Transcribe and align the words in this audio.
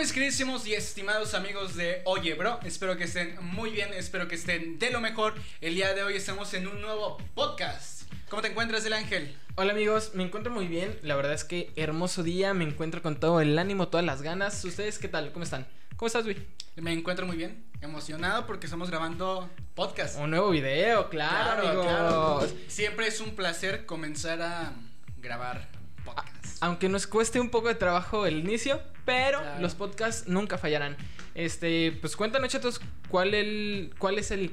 mis 0.00 0.14
queridísimos 0.14 0.66
y 0.66 0.72
estimados 0.72 1.34
amigos 1.34 1.76
de 1.76 2.00
Oye 2.06 2.32
Bro, 2.32 2.60
espero 2.64 2.96
que 2.96 3.04
estén 3.04 3.36
muy 3.42 3.68
bien, 3.68 3.92
espero 3.92 4.28
que 4.28 4.34
estén 4.34 4.78
de 4.78 4.88
lo 4.88 4.98
mejor. 4.98 5.34
El 5.60 5.74
día 5.74 5.92
de 5.92 6.02
hoy 6.02 6.14
estamos 6.14 6.54
en 6.54 6.68
un 6.68 6.80
nuevo 6.80 7.18
podcast. 7.34 8.10
¿Cómo 8.30 8.40
te 8.40 8.48
encuentras, 8.48 8.86
El 8.86 8.94
Ángel? 8.94 9.36
Hola 9.56 9.72
amigos, 9.72 10.12
me 10.14 10.22
encuentro 10.22 10.50
muy 10.50 10.68
bien, 10.68 10.98
la 11.02 11.16
verdad 11.16 11.34
es 11.34 11.44
que 11.44 11.70
hermoso 11.76 12.22
día, 12.22 12.54
me 12.54 12.64
encuentro 12.64 13.02
con 13.02 13.20
todo 13.20 13.42
el 13.42 13.58
ánimo, 13.58 13.88
todas 13.88 14.06
las 14.06 14.22
ganas. 14.22 14.64
¿Ustedes 14.64 14.98
qué 14.98 15.08
tal? 15.08 15.32
¿Cómo 15.32 15.42
están? 15.42 15.66
¿Cómo 15.98 16.06
estás, 16.06 16.24
güey? 16.24 16.38
Me 16.76 16.94
encuentro 16.94 17.26
muy 17.26 17.36
bien, 17.36 17.62
emocionado 17.82 18.46
porque 18.46 18.68
estamos 18.68 18.88
grabando 18.88 19.50
podcast. 19.74 20.16
Un 20.16 20.30
nuevo 20.30 20.48
video, 20.48 21.10
claro, 21.10 21.68
amigos. 21.68 22.54
Siempre 22.68 23.06
es 23.06 23.20
un 23.20 23.36
placer 23.36 23.84
comenzar 23.84 24.40
a 24.40 24.72
grabar 25.18 25.79
podcast. 26.04 26.56
Aunque 26.62 26.88
nos 26.88 27.06
cueste 27.06 27.40
un 27.40 27.50
poco 27.50 27.68
de 27.68 27.74
trabajo 27.74 28.26
el 28.26 28.38
inicio, 28.38 28.80
pero 29.04 29.40
Claro. 29.40 29.60
los 29.62 29.74
podcasts 29.74 30.28
nunca 30.28 30.58
fallarán. 30.58 30.96
Este, 31.34 31.92
pues 32.00 32.16
cuéntanos, 32.16 32.50
chatos, 32.50 32.80
cuál 33.08 33.34
el 33.34 33.94
cuál 33.98 34.18
es 34.18 34.30
el 34.30 34.52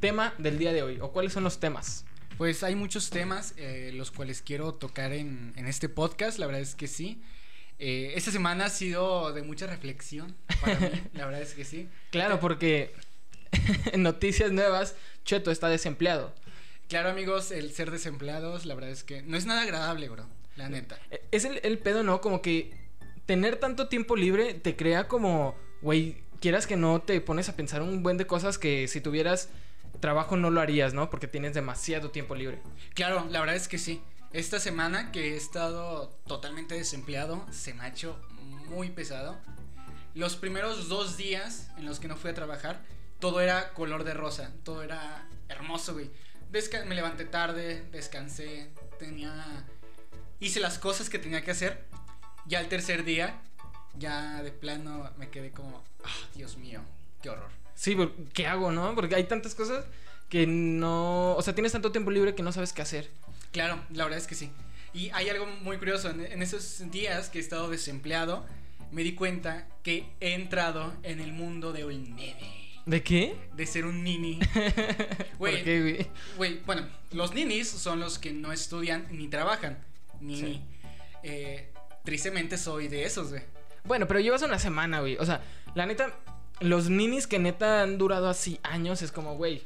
tema 0.00 0.34
del 0.38 0.58
día 0.58 0.72
de 0.72 0.82
hoy 0.82 0.98
o 1.00 1.12
cuáles 1.12 1.32
son 1.32 1.44
los 1.44 1.60
temas. 1.60 2.04
Pues 2.38 2.62
hay 2.62 2.74
muchos 2.74 3.10
temas 3.10 3.54
eh, 3.56 3.90
los 3.94 4.10
cuales 4.10 4.42
quiero 4.42 4.74
tocar 4.74 5.12
en, 5.12 5.52
en 5.56 5.66
este 5.66 5.88
podcast, 5.88 6.38
la 6.38 6.46
verdad 6.46 6.62
es 6.62 6.74
que 6.74 6.88
sí. 6.88 7.22
Eh, 7.78 8.12
esta 8.16 8.30
semana 8.30 8.66
ha 8.66 8.70
sido 8.70 9.32
de 9.32 9.42
mucha 9.42 9.66
reflexión 9.66 10.34
para 10.60 10.78
mí, 10.78 11.02
la 11.14 11.26
verdad 11.26 11.42
es 11.42 11.54
que 11.54 11.64
sí. 11.64 11.88
Claro, 12.10 12.40
porque 12.40 12.94
en 13.92 14.02
noticias 14.02 14.50
nuevas, 14.52 14.94
Cheto 15.24 15.50
está 15.50 15.68
desempleado. 15.68 16.34
Claro, 16.88 17.10
amigos, 17.10 17.50
el 17.50 17.72
ser 17.72 17.90
desempleados, 17.90 18.66
la 18.66 18.74
verdad 18.74 18.90
es 18.90 19.04
que 19.04 19.22
no 19.22 19.36
es 19.36 19.46
nada 19.46 19.62
agradable, 19.62 20.08
bro, 20.08 20.26
la 20.56 20.68
neta. 20.68 20.98
Eh, 21.10 21.22
Es 21.30 21.44
el, 21.44 21.60
el 21.62 21.78
pedo, 21.78 22.02
¿no? 22.02 22.20
Como 22.20 22.42
que 22.42 22.72
tener 23.26 23.56
tanto 23.56 23.88
tiempo 23.88 24.16
libre 24.16 24.54
te 24.54 24.76
crea 24.76 25.08
como, 25.08 25.54
güey, 25.80 26.16
quieras 26.40 26.66
que 26.66 26.76
no, 26.76 27.00
te 27.02 27.20
pones 27.20 27.48
a 27.48 27.56
pensar 27.56 27.82
un 27.82 28.02
buen 28.02 28.16
de 28.16 28.26
cosas 28.26 28.58
que 28.58 28.88
si 28.88 29.00
tuvieras 29.00 29.48
trabajo 30.00 30.36
no 30.36 30.50
lo 30.50 30.60
harías, 30.60 30.94
¿no? 30.94 31.10
Porque 31.10 31.28
tienes 31.28 31.54
demasiado 31.54 32.10
tiempo 32.10 32.34
libre. 32.34 32.58
Claro, 32.94 33.26
la 33.30 33.40
verdad 33.40 33.54
es 33.56 33.68
que 33.68 33.78
sí. 33.78 34.00
Esta 34.32 34.58
semana 34.58 35.12
que 35.12 35.34
he 35.34 35.36
estado 35.36 36.08
totalmente 36.26 36.74
desempleado, 36.74 37.46
se 37.52 37.74
me 37.74 37.82
ha 37.84 37.88
hecho 37.88 38.18
muy 38.68 38.90
pesado. 38.90 39.38
Los 40.14 40.36
primeros 40.36 40.88
dos 40.88 41.16
días 41.16 41.68
en 41.76 41.84
los 41.86 42.00
que 42.00 42.08
no 42.08 42.16
fui 42.16 42.30
a 42.30 42.34
trabajar, 42.34 42.82
todo 43.20 43.40
era 43.40 43.72
color 43.74 44.04
de 44.04 44.14
rosa, 44.14 44.52
todo 44.64 44.82
era 44.82 45.26
hermoso, 45.48 45.92
güey. 45.92 46.10
Desca- 46.50 46.84
me 46.86 46.94
levanté 46.94 47.24
tarde, 47.26 47.84
descansé, 47.92 48.70
tenía... 48.98 49.64
Hice 50.42 50.58
las 50.60 50.78
cosas 50.78 51.08
que 51.08 51.18
tenía 51.20 51.42
que 51.44 51.52
hacer. 51.52 51.84
Ya 52.46 52.60
el 52.60 52.68
tercer 52.68 53.04
día, 53.04 53.40
ya 53.96 54.42
de 54.42 54.50
plano 54.50 55.08
me 55.16 55.28
quedé 55.30 55.52
como, 55.52 55.82
ah, 56.04 56.28
Dios 56.34 56.56
mío, 56.56 56.80
qué 57.22 57.30
horror. 57.30 57.48
Sí, 57.76 57.94
pero 57.94 58.12
¿qué 58.32 58.48
hago, 58.48 58.72
no? 58.72 58.94
Porque 58.96 59.14
hay 59.14 59.24
tantas 59.24 59.54
cosas 59.54 59.84
que 60.28 60.46
no... 60.48 61.36
O 61.36 61.42
sea, 61.42 61.54
tienes 61.54 61.70
tanto 61.70 61.92
tiempo 61.92 62.10
libre 62.10 62.34
que 62.34 62.42
no 62.42 62.50
sabes 62.50 62.72
qué 62.72 62.82
hacer. 62.82 63.08
Claro, 63.52 63.78
la 63.90 64.02
verdad 64.04 64.18
es 64.18 64.26
que 64.26 64.34
sí. 64.34 64.50
Y 64.92 65.10
hay 65.10 65.28
algo 65.28 65.46
muy 65.46 65.78
curioso. 65.78 66.10
En, 66.10 66.20
en 66.20 66.42
esos 66.42 66.90
días 66.90 67.30
que 67.30 67.38
he 67.38 67.40
estado 67.40 67.70
desempleado, 67.70 68.44
me 68.90 69.04
di 69.04 69.14
cuenta 69.14 69.68
que 69.84 70.06
he 70.20 70.34
entrado 70.34 70.92
en 71.04 71.20
el 71.20 71.32
mundo 71.32 71.72
de 71.72 71.84
un 71.84 72.16
nene. 72.16 72.82
¿De 72.84 73.00
qué? 73.04 73.36
De 73.54 73.64
ser 73.64 73.84
un 73.86 74.02
nini. 74.02 74.40
¿Por 75.38 75.38
Güey, 75.38 75.62
qué, 75.62 75.80
güey? 75.80 76.06
güey, 76.36 76.60
bueno, 76.66 76.88
los 77.12 77.32
ninis 77.32 77.68
son 77.70 78.00
los 78.00 78.18
que 78.18 78.32
no 78.32 78.52
estudian 78.52 79.06
ni 79.12 79.28
trabajan. 79.28 79.78
Ni. 80.22 80.40
Sí. 80.40 80.62
eh, 81.22 81.72
tristemente 82.04 82.56
soy 82.56 82.88
de 82.88 83.04
esos, 83.04 83.30
güey. 83.30 83.42
Bueno, 83.84 84.06
pero 84.06 84.20
llevas 84.20 84.42
una 84.42 84.58
semana, 84.58 85.00
güey. 85.00 85.16
O 85.16 85.24
sea, 85.24 85.42
la 85.74 85.86
neta, 85.86 86.16
los 86.60 86.88
ninis 86.88 87.26
que 87.26 87.38
neta 87.38 87.82
han 87.82 87.98
durado 87.98 88.28
así 88.28 88.60
años 88.62 89.02
es 89.02 89.12
como, 89.12 89.36
güey. 89.36 89.62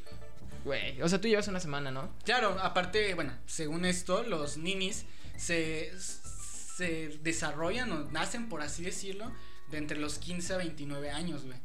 Güey. 0.65 1.01
O 1.03 1.09
sea, 1.09 1.21
tú 1.21 1.29
llevas 1.29 1.49
una 1.49 1.61
semana, 1.61 1.91
¿no? 1.91 2.11
Claro, 2.25 2.57
aparte, 2.61 3.15
bueno, 3.15 3.33
según 3.47 3.85
esto, 3.85 4.23
los 4.23 4.57
ninis 4.57 5.05
se, 5.37 5.93
se 5.99 7.19
desarrollan 7.23 7.93
o 7.93 8.11
nacen, 8.11 8.49
por 8.49 8.63
así 8.63 8.83
decirlo, 8.83 9.31
de 9.71 9.79
entre 9.79 9.99
los 9.99 10.19
15 10.19 10.55
a 10.55 10.57
29 10.57 11.11
años, 11.11 11.45
güey. 11.45 11.59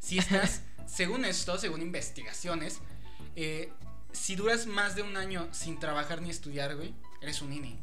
Si 0.00 0.18
estás, 0.18 0.62
según 0.86 1.24
esto, 1.24 1.58
según 1.58 1.82
investigaciones, 1.82 2.80
eh, 3.36 3.70
si 4.12 4.34
duras 4.34 4.66
más 4.66 4.96
de 4.96 5.02
un 5.02 5.16
año 5.16 5.48
sin 5.52 5.78
trabajar 5.78 6.22
ni 6.22 6.30
estudiar, 6.30 6.74
güey, 6.76 6.94
eres 7.20 7.42
un 7.42 7.50
nini. 7.50 7.78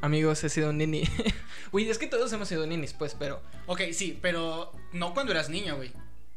Amigos, 0.00 0.42
he 0.44 0.48
sido 0.48 0.70
un 0.70 0.78
nini. 0.78 1.04
Güey, 1.72 1.90
es 1.90 1.98
que 1.98 2.06
todos 2.06 2.32
hemos 2.32 2.48
sido 2.48 2.66
ninis, 2.66 2.94
pues, 2.94 3.14
pero. 3.18 3.42
Ok, 3.66 3.82
sí, 3.92 4.18
pero 4.22 4.72
no 4.92 5.12
cuando 5.12 5.32
eras 5.32 5.50
niño, 5.50 5.76
güey. 5.76 5.92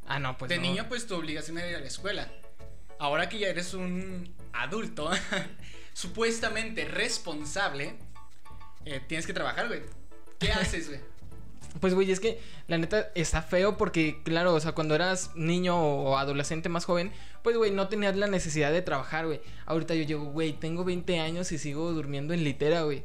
Ah, 0.08 0.20
no, 0.20 0.38
pues. 0.38 0.50
de 0.50 0.58
no. 0.58 0.64
niño, 0.64 0.86
pues 0.90 1.08
tu 1.08 1.16
obligación 1.16 1.58
era 1.58 1.70
ir 1.70 1.76
a 1.76 1.80
la 1.80 1.88
escuela. 1.88 2.30
Ahora 3.00 3.30
que 3.30 3.40
ya 3.40 3.48
eres 3.48 3.74
un 3.74 4.36
adulto, 4.52 5.10
supuestamente 5.94 6.86
responsable, 6.86 7.96
eh, 8.86 9.02
tienes 9.08 9.26
que 9.26 9.34
trabajar, 9.34 9.68
güey. 9.68 9.82
¿Qué 10.40 10.52
haces, 10.52 10.90
güey? 10.90 11.00
Pues, 11.80 11.94
güey, 11.94 12.12
es 12.12 12.20
que 12.20 12.40
la 12.68 12.78
neta 12.78 13.12
está 13.16 13.42
feo 13.42 13.78
porque, 13.78 14.22
claro, 14.24 14.54
o 14.54 14.60
sea, 14.60 14.74
cuando 14.74 14.94
eras 14.94 15.32
niño 15.36 15.80
o 15.80 16.18
adolescente 16.18 16.70
más 16.70 16.86
joven, 16.86 17.12
pues, 17.44 17.56
güey, 17.56 17.72
no 17.72 17.88
tenías 17.88 18.16
la 18.18 18.28
necesidad 18.28 18.72
de 18.72 18.82
trabajar, 18.82 19.26
güey. 19.26 19.42
Ahorita 19.66 19.96
yo 19.96 20.04
llego, 20.04 20.26
güey, 20.26 20.54
tengo 20.54 20.84
20 20.84 21.20
años 21.20 21.52
y 21.52 21.58
sigo 21.58 21.92
durmiendo 21.94 22.34
en 22.34 22.44
litera, 22.44 22.84
güey. 22.84 23.04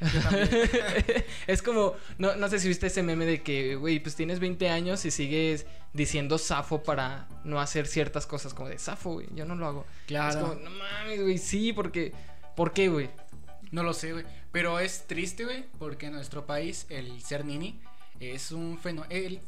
es 1.46 1.62
como, 1.62 1.94
no, 2.18 2.34
no 2.34 2.48
sé 2.48 2.58
si 2.58 2.68
viste 2.68 2.88
ese 2.88 3.02
meme 3.02 3.24
de 3.24 3.42
que, 3.42 3.76
güey, 3.76 4.00
pues 4.00 4.14
tienes 4.16 4.40
20 4.40 4.68
años 4.68 5.04
y 5.04 5.10
sigues 5.10 5.64
diciendo 5.92 6.38
zafo 6.38 6.82
para 6.82 7.28
no 7.44 7.60
hacer 7.60 7.86
ciertas 7.86 8.26
cosas, 8.26 8.52
como 8.52 8.68
de 8.68 8.78
zafo, 8.78 9.12
güey, 9.12 9.28
yo 9.34 9.44
no 9.44 9.54
lo 9.54 9.66
hago. 9.66 9.86
Claro. 10.06 10.30
Es 10.30 10.36
como, 10.36 10.54
no 10.56 10.70
mames, 10.70 11.22
güey, 11.22 11.38
sí, 11.38 11.72
porque, 11.72 12.12
¿por 12.56 12.72
qué, 12.72 12.88
güey? 12.88 13.10
No 13.70 13.82
lo 13.84 13.94
sé, 13.94 14.12
güey. 14.12 14.24
Pero 14.50 14.78
es 14.80 15.06
triste, 15.06 15.44
güey, 15.44 15.64
porque 15.78 16.06
en 16.06 16.12
nuestro 16.12 16.46
país 16.46 16.86
el 16.90 17.22
ser 17.22 17.44
nini 17.44 17.80
es 18.30 18.52
un 18.52 18.78
fenómeno. 18.78 19.40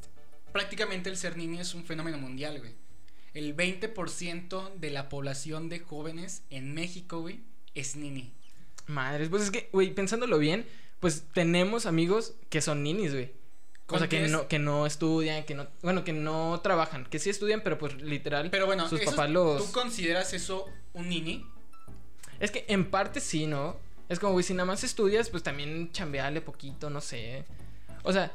Prácticamente 0.52 1.10
el 1.10 1.16
ser 1.16 1.36
nini 1.36 1.60
es 1.60 1.74
un 1.74 1.84
fenómeno 1.84 2.18
mundial, 2.18 2.58
güey. 2.58 2.72
El 3.32 3.56
20% 3.56 4.74
de 4.74 4.90
la 4.90 5.08
población 5.08 5.68
de 5.68 5.80
jóvenes 5.80 6.42
en 6.50 6.74
México, 6.74 7.20
güey, 7.20 7.40
es 7.74 7.96
nini. 7.96 8.32
Madres, 8.86 9.28
pues 9.28 9.42
es 9.42 9.50
que, 9.50 9.68
güey, 9.72 9.92
pensándolo 9.92 10.38
bien, 10.38 10.66
pues 11.00 11.24
tenemos 11.32 11.86
amigos 11.86 12.34
que 12.48 12.60
son 12.60 12.82
ninis, 12.82 13.12
güey. 13.12 13.32
O 13.86 13.86
¿Con 13.86 13.98
sea, 13.98 14.08
que 14.08 14.24
es? 14.24 14.30
no, 14.30 14.48
que 14.48 14.58
no 14.58 14.86
estudian, 14.86 15.44
que 15.44 15.54
no, 15.54 15.66
bueno, 15.82 16.04
que 16.04 16.12
no 16.12 16.60
trabajan, 16.62 17.04
que 17.04 17.18
sí 17.18 17.28
estudian, 17.28 17.62
pero 17.62 17.76
pues 17.76 18.00
literal, 18.00 18.50
Pero 18.50 18.66
bueno, 18.66 18.88
sus 18.88 19.00
papás 19.00 19.28
los... 19.28 19.66
¿tú 19.66 19.72
consideras 19.72 20.32
eso 20.32 20.66
un 20.94 21.08
nini? 21.08 21.44
Es 22.40 22.50
que 22.50 22.64
en 22.68 22.90
parte 22.90 23.20
sí, 23.20 23.46
¿no? 23.46 23.76
Es 24.08 24.18
como, 24.18 24.32
güey, 24.32 24.44
si 24.44 24.54
nada 24.54 24.66
más 24.66 24.84
estudias, 24.84 25.28
pues 25.28 25.42
también 25.42 25.90
chambeale 25.92 26.40
poquito, 26.40 26.88
no 26.88 27.00
sé. 27.00 27.44
O 28.02 28.12
sea, 28.12 28.32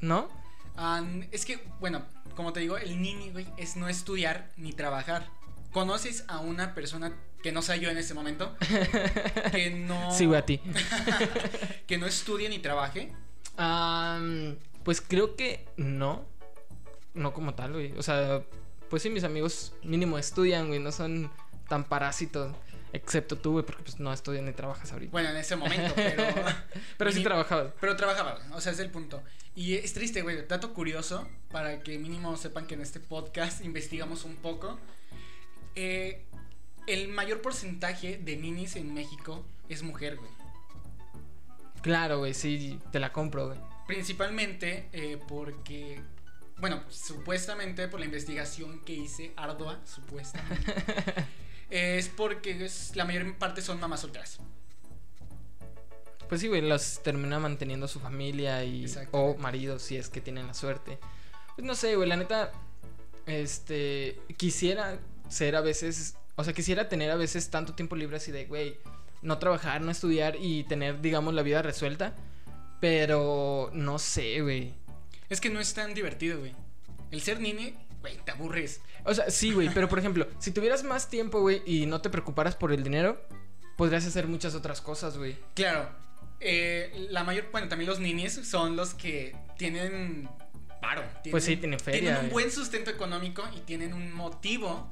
¿no? 0.00 0.28
Ah, 0.76 1.02
es 1.32 1.44
que, 1.44 1.58
bueno, 1.80 2.04
como 2.36 2.52
te 2.52 2.60
digo, 2.60 2.78
el 2.78 3.02
nini, 3.02 3.30
güey, 3.30 3.46
es 3.56 3.76
no 3.76 3.88
estudiar 3.88 4.50
ni 4.56 4.72
trabajar. 4.72 5.28
¿Conoces 5.72 6.24
a 6.28 6.38
una 6.38 6.74
persona 6.74 7.12
que 7.42 7.52
no 7.52 7.62
sea 7.62 7.76
yo 7.76 7.90
en 7.90 7.98
ese 7.98 8.14
momento? 8.14 8.56
Que 9.52 9.70
no. 9.70 10.10
Sí, 10.12 10.26
güey, 10.26 10.38
a 10.38 10.46
ti. 10.46 10.60
que 11.86 11.98
no 11.98 12.06
estudie 12.06 12.48
ni 12.48 12.58
trabaje. 12.58 13.12
Pues 14.84 15.00
creo 15.00 15.36
que 15.36 15.66
no. 15.76 16.24
No 17.14 17.34
como 17.34 17.54
tal, 17.54 17.72
güey. 17.72 17.92
O 17.98 18.02
sea, 18.02 18.42
pues 18.88 19.02
sí, 19.02 19.10
mis 19.10 19.24
amigos 19.24 19.72
mínimo 19.82 20.18
estudian, 20.18 20.68
güey, 20.68 20.78
no 20.78 20.92
son 20.92 21.30
tan 21.68 21.84
parásitos. 21.84 22.54
Excepto 22.92 23.36
tú, 23.36 23.52
güey, 23.52 23.64
porque 23.64 23.82
pues 23.82 24.00
no 24.00 24.12
estudias 24.12 24.42
ni 24.44 24.52
trabajas 24.52 24.92
ahorita. 24.92 25.12
Bueno, 25.12 25.30
en 25.30 25.36
ese 25.36 25.56
momento, 25.56 25.92
pero. 25.94 26.24
Pero 26.98 27.12
sí 27.12 27.22
trabajaba. 27.22 27.72
Pero 27.80 27.96
trabajaba, 27.96 28.38
o 28.54 28.60
sea, 28.60 28.72
es 28.72 28.78
el 28.78 28.90
punto. 28.90 29.22
Y 29.54 29.74
es 29.74 29.92
triste, 29.92 30.22
güey, 30.22 30.46
dato 30.46 30.72
curioso, 30.72 31.28
para 31.50 31.80
que 31.80 31.98
mínimo 31.98 32.36
sepan 32.36 32.66
que 32.66 32.74
en 32.74 32.80
este 32.80 33.00
podcast 33.00 33.64
investigamos 33.64 34.24
un 34.24 34.36
poco. 34.36 34.78
Eh, 35.74 36.24
el 36.86 37.08
mayor 37.08 37.42
porcentaje 37.42 38.18
de 38.18 38.36
ninis 38.36 38.76
en 38.76 38.94
México 38.94 39.44
es 39.68 39.82
mujer, 39.82 40.16
güey. 40.16 40.30
Claro, 41.82 42.18
güey, 42.18 42.34
sí, 42.34 42.78
te 42.90 42.98
la 42.98 43.12
compro, 43.12 43.48
güey. 43.48 43.58
Principalmente 43.86 44.88
eh, 44.92 45.18
porque, 45.28 46.00
bueno, 46.58 46.82
supuestamente 46.88 47.88
por 47.88 48.00
la 48.00 48.06
investigación 48.06 48.80
que 48.84 48.94
hice, 48.94 49.32
ardua, 49.36 49.80
supuestamente, 49.84 50.74
es 51.70 52.08
porque 52.08 52.64
es- 52.64 52.94
la 52.96 53.04
mayor 53.04 53.36
parte 53.36 53.62
son 53.62 53.80
mamás 53.80 54.00
solteras. 54.00 54.38
Pues 56.28 56.42
sí, 56.42 56.48
güey, 56.48 56.60
los 56.60 57.02
termina 57.02 57.38
manteniendo 57.38 57.88
su 57.88 58.00
familia 58.00 58.62
y 58.64 58.86
o 59.12 59.34
maridos 59.36 59.82
si 59.82 59.96
es 59.96 60.08
que 60.10 60.20
tienen 60.20 60.46
la 60.46 60.54
suerte. 60.54 60.98
Pues 61.56 61.66
no 61.66 61.74
sé, 61.74 61.96
güey, 61.96 62.08
la 62.08 62.16
neta 62.16 62.52
este 63.26 64.20
quisiera 64.36 64.98
ser 65.28 65.56
a 65.56 65.60
veces, 65.62 66.16
o 66.36 66.44
sea, 66.44 66.52
quisiera 66.52 66.88
tener 66.88 67.10
a 67.10 67.16
veces 67.16 67.48
tanto 67.50 67.74
tiempo 67.74 67.96
libre 67.96 68.18
así 68.18 68.30
de, 68.30 68.44
güey, 68.44 68.76
no 69.22 69.38
trabajar, 69.38 69.80
no 69.80 69.90
estudiar 69.90 70.36
y 70.38 70.64
tener 70.64 71.00
digamos 71.00 71.32
la 71.34 71.42
vida 71.42 71.62
resuelta, 71.62 72.14
pero 72.80 73.70
no 73.72 73.98
sé, 73.98 74.40
güey. 74.42 74.74
Es 75.30 75.40
que 75.40 75.50
no 75.50 75.60
es 75.60 75.72
tan 75.74 75.94
divertido, 75.94 76.38
güey. 76.38 76.54
El 77.10 77.22
ser 77.22 77.40
nini, 77.40 77.74
güey, 78.00 78.16
te 78.24 78.30
aburres. 78.32 78.80
O 79.04 79.14
sea, 79.14 79.30
sí, 79.30 79.52
güey, 79.52 79.68
pero 79.72 79.88
por 79.88 79.98
ejemplo, 79.98 80.26
si 80.38 80.50
tuvieras 80.52 80.84
más 80.84 81.08
tiempo, 81.08 81.40
güey, 81.40 81.62
y 81.66 81.86
no 81.86 82.00
te 82.00 82.10
preocuparas 82.10 82.54
por 82.56 82.72
el 82.72 82.82
dinero, 82.82 83.20
podrías 83.76 84.06
hacer 84.06 84.26
muchas 84.26 84.54
otras 84.54 84.80
cosas, 84.80 85.16
güey. 85.18 85.36
Claro, 85.54 85.88
eh, 86.40 87.06
la 87.10 87.24
mayor, 87.24 87.46
bueno, 87.50 87.68
también 87.68 87.88
los 87.88 88.00
ninis 88.00 88.34
son 88.34 88.76
los 88.76 88.94
que 88.94 89.34
tienen 89.56 90.28
paro. 90.80 91.02
Tienen, 91.22 91.30
Pues 91.32 91.44
sí, 91.44 91.56
tienen 91.56 91.80
feria, 91.80 92.00
Tienen 92.00 92.16
un 92.16 92.30
güey. 92.30 92.32
buen 92.44 92.52
sustento 92.52 92.90
económico 92.90 93.42
y 93.56 93.60
tienen 93.60 93.92
un 93.94 94.12
motivo 94.12 94.90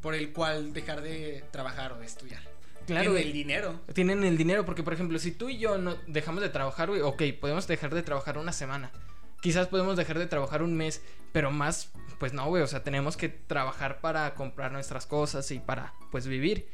por 0.00 0.14
el 0.14 0.32
cual 0.32 0.72
dejar 0.72 1.00
de 1.00 1.44
trabajar 1.50 1.92
o 1.92 1.98
de 1.98 2.06
estudiar. 2.06 2.42
Claro, 2.86 3.12
Tienen 3.12 3.26
el 3.28 3.32
dinero. 3.32 3.80
Tienen 3.94 4.24
el 4.24 4.36
dinero, 4.36 4.66
porque 4.66 4.82
por 4.82 4.92
ejemplo, 4.92 5.18
si 5.20 5.30
tú 5.30 5.48
y 5.48 5.56
yo 5.58 5.78
no 5.78 5.96
dejamos 6.08 6.42
de 6.42 6.48
trabajar, 6.48 6.88
güey, 6.88 7.00
ok, 7.00 7.22
podemos 7.40 7.66
dejar 7.68 7.94
de 7.94 8.02
trabajar 8.02 8.36
una 8.38 8.52
semana. 8.52 8.90
Quizás 9.42 9.66
podemos 9.68 9.96
dejar 9.98 10.18
de 10.18 10.26
trabajar 10.26 10.62
un 10.62 10.74
mes, 10.74 11.02
pero 11.32 11.50
más, 11.50 11.90
pues 12.18 12.32
no, 12.32 12.46
güey, 12.48 12.62
o 12.62 12.66
sea, 12.66 12.82
tenemos 12.82 13.18
que 13.18 13.28
trabajar 13.28 14.00
para 14.00 14.34
comprar 14.34 14.72
nuestras 14.72 15.04
cosas 15.04 15.50
y 15.50 15.58
para, 15.58 15.92
pues, 16.10 16.26
vivir. 16.26 16.68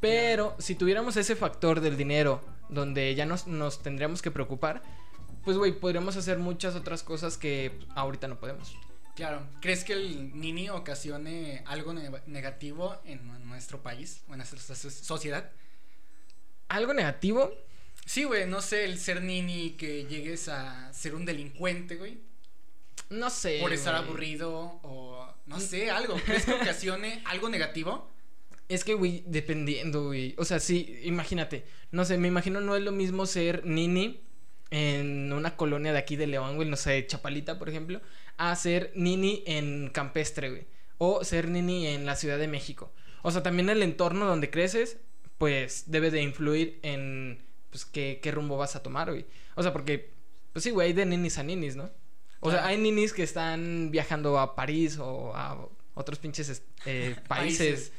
Pero 0.00 0.56
si 0.58 0.74
tuviéramos 0.74 1.16
ese 1.16 1.36
factor 1.36 1.80
del 1.80 1.96
dinero, 1.96 2.40
donde 2.70 3.14
ya 3.14 3.26
nos, 3.26 3.46
nos 3.46 3.82
tendríamos 3.82 4.22
que 4.22 4.30
preocupar, 4.30 4.82
pues, 5.44 5.58
güey, 5.58 5.72
podríamos 5.72 6.16
hacer 6.16 6.38
muchas 6.38 6.74
otras 6.76 7.02
cosas 7.02 7.36
que 7.36 7.78
ahorita 7.94 8.28
no 8.28 8.38
podemos. 8.38 8.74
Claro. 9.16 9.46
¿Crees 9.60 9.84
que 9.84 9.92
el 9.92 10.38
nini 10.40 10.70
ocasione 10.70 11.62
algo 11.66 11.92
ne- 11.92 12.10
negativo 12.26 12.96
en 13.04 13.20
nuestro 13.48 13.82
país 13.82 14.22
o 14.28 14.32
en 14.32 14.38
nuestra 14.38 14.58
so- 14.60 14.90
sociedad? 14.90 15.50
Algo 16.68 16.94
negativo, 16.94 17.52
Sí, 18.04 18.24
güey, 18.24 18.46
no 18.46 18.60
sé, 18.60 18.84
el 18.84 18.98
ser 18.98 19.22
nini 19.22 19.70
que 19.70 20.04
llegues 20.04 20.48
a 20.48 20.92
ser 20.92 21.14
un 21.14 21.24
delincuente, 21.24 21.96
güey. 21.96 22.18
no 23.10 23.30
sé. 23.30 23.58
por 23.60 23.72
estar 23.72 23.94
güey. 23.94 24.08
aburrido 24.08 24.80
o 24.82 25.32
no 25.46 25.60
sé, 25.60 25.90
algo. 25.90 26.16
¿Crees 26.24 26.44
que 26.44 26.52
ocasione 26.52 27.22
algo 27.26 27.48
negativo? 27.48 28.10
Es 28.68 28.84
que, 28.84 28.94
güey, 28.94 29.22
dependiendo, 29.26 30.06
güey. 30.06 30.34
O 30.38 30.44
sea, 30.44 30.60
sí, 30.60 30.98
imagínate. 31.02 31.64
No 31.90 32.04
sé, 32.04 32.16
me 32.16 32.28
imagino 32.28 32.60
no 32.60 32.76
es 32.76 32.82
lo 32.82 32.92
mismo 32.92 33.26
ser 33.26 33.66
nini 33.66 34.20
en 34.70 35.32
una 35.32 35.56
colonia 35.56 35.92
de 35.92 35.98
aquí 35.98 36.16
de 36.16 36.26
León, 36.26 36.56
güey, 36.56 36.66
no 36.66 36.76
sé, 36.76 37.06
Chapalita, 37.06 37.58
por 37.58 37.68
ejemplo, 37.68 38.00
a 38.38 38.56
ser 38.56 38.90
nini 38.94 39.44
en 39.46 39.90
Campestre, 39.90 40.48
güey. 40.48 40.66
O 40.96 41.24
ser 41.24 41.48
nini 41.48 41.86
en 41.88 42.06
la 42.06 42.16
Ciudad 42.16 42.38
de 42.38 42.48
México. 42.48 42.90
O 43.22 43.30
sea, 43.30 43.42
también 43.42 43.68
el 43.68 43.82
entorno 43.82 44.24
donde 44.24 44.50
creces, 44.50 44.98
pues 45.36 45.84
debe 45.88 46.10
de 46.10 46.22
influir 46.22 46.78
en, 46.82 47.42
pues, 47.72 47.86
qué, 47.86 48.20
qué 48.22 48.30
rumbo 48.30 48.56
vas 48.56 48.76
a 48.76 48.82
tomar, 48.82 49.10
güey. 49.10 49.26
O 49.56 49.62
sea, 49.62 49.72
porque, 49.72 50.12
pues 50.52 50.62
sí, 50.62 50.70
güey, 50.70 50.88
hay 50.88 50.92
de 50.92 51.06
ninis 51.06 51.38
a 51.38 51.42
ninis, 51.42 51.74
¿no? 51.74 51.90
O 52.40 52.50
sea, 52.50 52.66
hay 52.66 52.76
ninis 52.76 53.12
que 53.12 53.22
están 53.22 53.90
viajando 53.90 54.38
a 54.38 54.54
París 54.54 54.98
o 54.98 55.34
a 55.34 55.68
otros 55.94 56.18
pinches 56.18 56.62
eh, 56.84 57.16
países. 57.28 57.58
Países. 57.58 57.92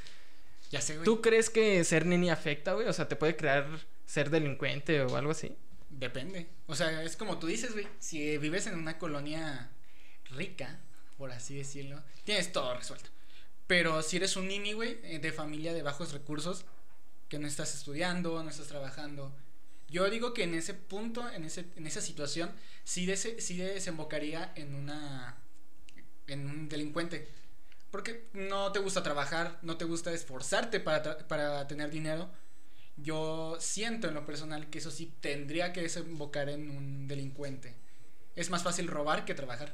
Ya 0.70 0.82
sé, 0.82 0.96
güey. 0.96 1.06
¿Tú 1.06 1.22
crees 1.22 1.50
que 1.50 1.84
ser 1.84 2.06
nini 2.06 2.30
afecta, 2.30 2.74
güey? 2.74 2.88
O 2.88 2.94
sea, 2.94 3.08
¿te 3.08 3.16
puede 3.16 3.36
crear 3.36 3.68
ser 4.06 4.30
delincuente 4.30 5.02
o 5.02 5.16
algo 5.16 5.32
así? 5.32 5.56
Depende. 5.90 6.48
O 6.68 6.76
sea, 6.76 7.04
es 7.04 7.16
como 7.16 7.40
tú 7.40 7.48
dices, 7.48 7.74
güey. 7.74 7.88
Si 8.00 8.38
vives 8.38 8.68
en 8.68 8.76
una 8.76 9.00
colonia 9.00 9.72
rica, 10.32 10.80
por 11.18 11.32
así 11.32 11.56
decirlo, 11.56 12.04
tienes 12.24 12.52
todo 12.52 12.76
resuelto. 12.76 13.10
Pero 13.66 14.02
si 14.02 14.18
eres 14.18 14.36
un 14.36 14.48
nini, 14.48 14.74
güey, 14.74 15.00
eh, 15.04 15.20
de 15.20 15.32
familia 15.32 15.74
de 15.74 15.84
bajos 15.84 16.12
recursos, 16.12 16.66
que 17.30 17.40
no 17.40 17.48
estás 17.48 17.74
estudiando, 17.74 18.44
no 18.44 18.50
estás 18.50 18.68
trabajando. 18.68 19.34
Yo 19.90 20.10
digo 20.10 20.34
que 20.34 20.44
en 20.44 20.54
ese 20.56 20.74
punto, 20.74 21.30
en, 21.30 21.46
ese, 21.46 21.66
en 21.76 21.86
esa 21.88 22.02
situación, 22.02 22.52
sí, 22.84 23.06
dese- 23.06 23.40
sí 23.40 23.58
desembocaría 23.58 24.52
en 24.56 24.76
una. 24.76 25.38
en 26.28 26.50
un 26.50 26.70
delincuente. 26.70 27.28
Porque 27.92 28.28
no 28.34 28.72
te 28.72 28.80
gusta 28.80 29.04
trabajar, 29.04 29.60
no 29.62 29.78
te 29.78 29.86
gusta 29.86 30.12
esforzarte 30.12 30.80
para, 30.80 31.20
para 31.28 31.68
tener 31.68 31.92
dinero. 31.92 32.30
Yo 32.98 33.58
siento 33.60 34.08
en 34.08 34.14
lo 34.16 34.26
personal 34.26 34.70
que 34.70 34.80
eso 34.80 34.90
sí 34.92 35.14
tendría 35.22 35.74
que 35.74 35.82
desembocar 35.82 36.50
en 36.50 36.70
un 36.72 37.08
delincuente. 37.08 37.76
Es 38.36 38.50
más 38.50 38.64
fácil 38.64 38.88
robar 38.88 39.26
que 39.26 39.36
trabajar. 39.36 39.74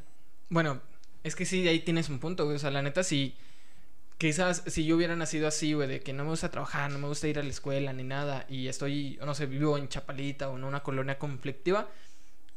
Bueno, 0.49 0.81
es 1.23 1.35
que 1.35 1.45
sí, 1.45 1.65
ahí 1.67 1.79
tienes 1.79 2.09
un 2.09 2.19
punto, 2.19 2.43
güey. 2.45 2.57
O 2.57 2.59
sea, 2.59 2.71
la 2.71 2.81
neta, 2.81 3.03
si. 3.03 3.35
Quizás 4.19 4.61
si 4.67 4.85
yo 4.85 4.95
hubiera 4.95 5.15
nacido 5.15 5.47
así, 5.47 5.73
güey, 5.73 5.87
de 5.87 6.01
que 6.01 6.13
no 6.13 6.23
me 6.25 6.29
gusta 6.29 6.51
trabajar, 6.51 6.91
no 6.91 6.99
me 6.99 7.07
gusta 7.07 7.27
ir 7.27 7.39
a 7.39 7.43
la 7.43 7.49
escuela 7.49 7.91
ni 7.93 8.03
nada, 8.03 8.45
y 8.47 8.67
estoy, 8.67 9.17
no 9.25 9.33
sé, 9.33 9.47
vivo 9.47 9.77
en 9.77 9.87
Chapalita 9.87 10.49
o 10.49 10.57
en 10.57 10.65
una 10.65 10.83
colonia 10.83 11.17
conflictiva, 11.17 11.87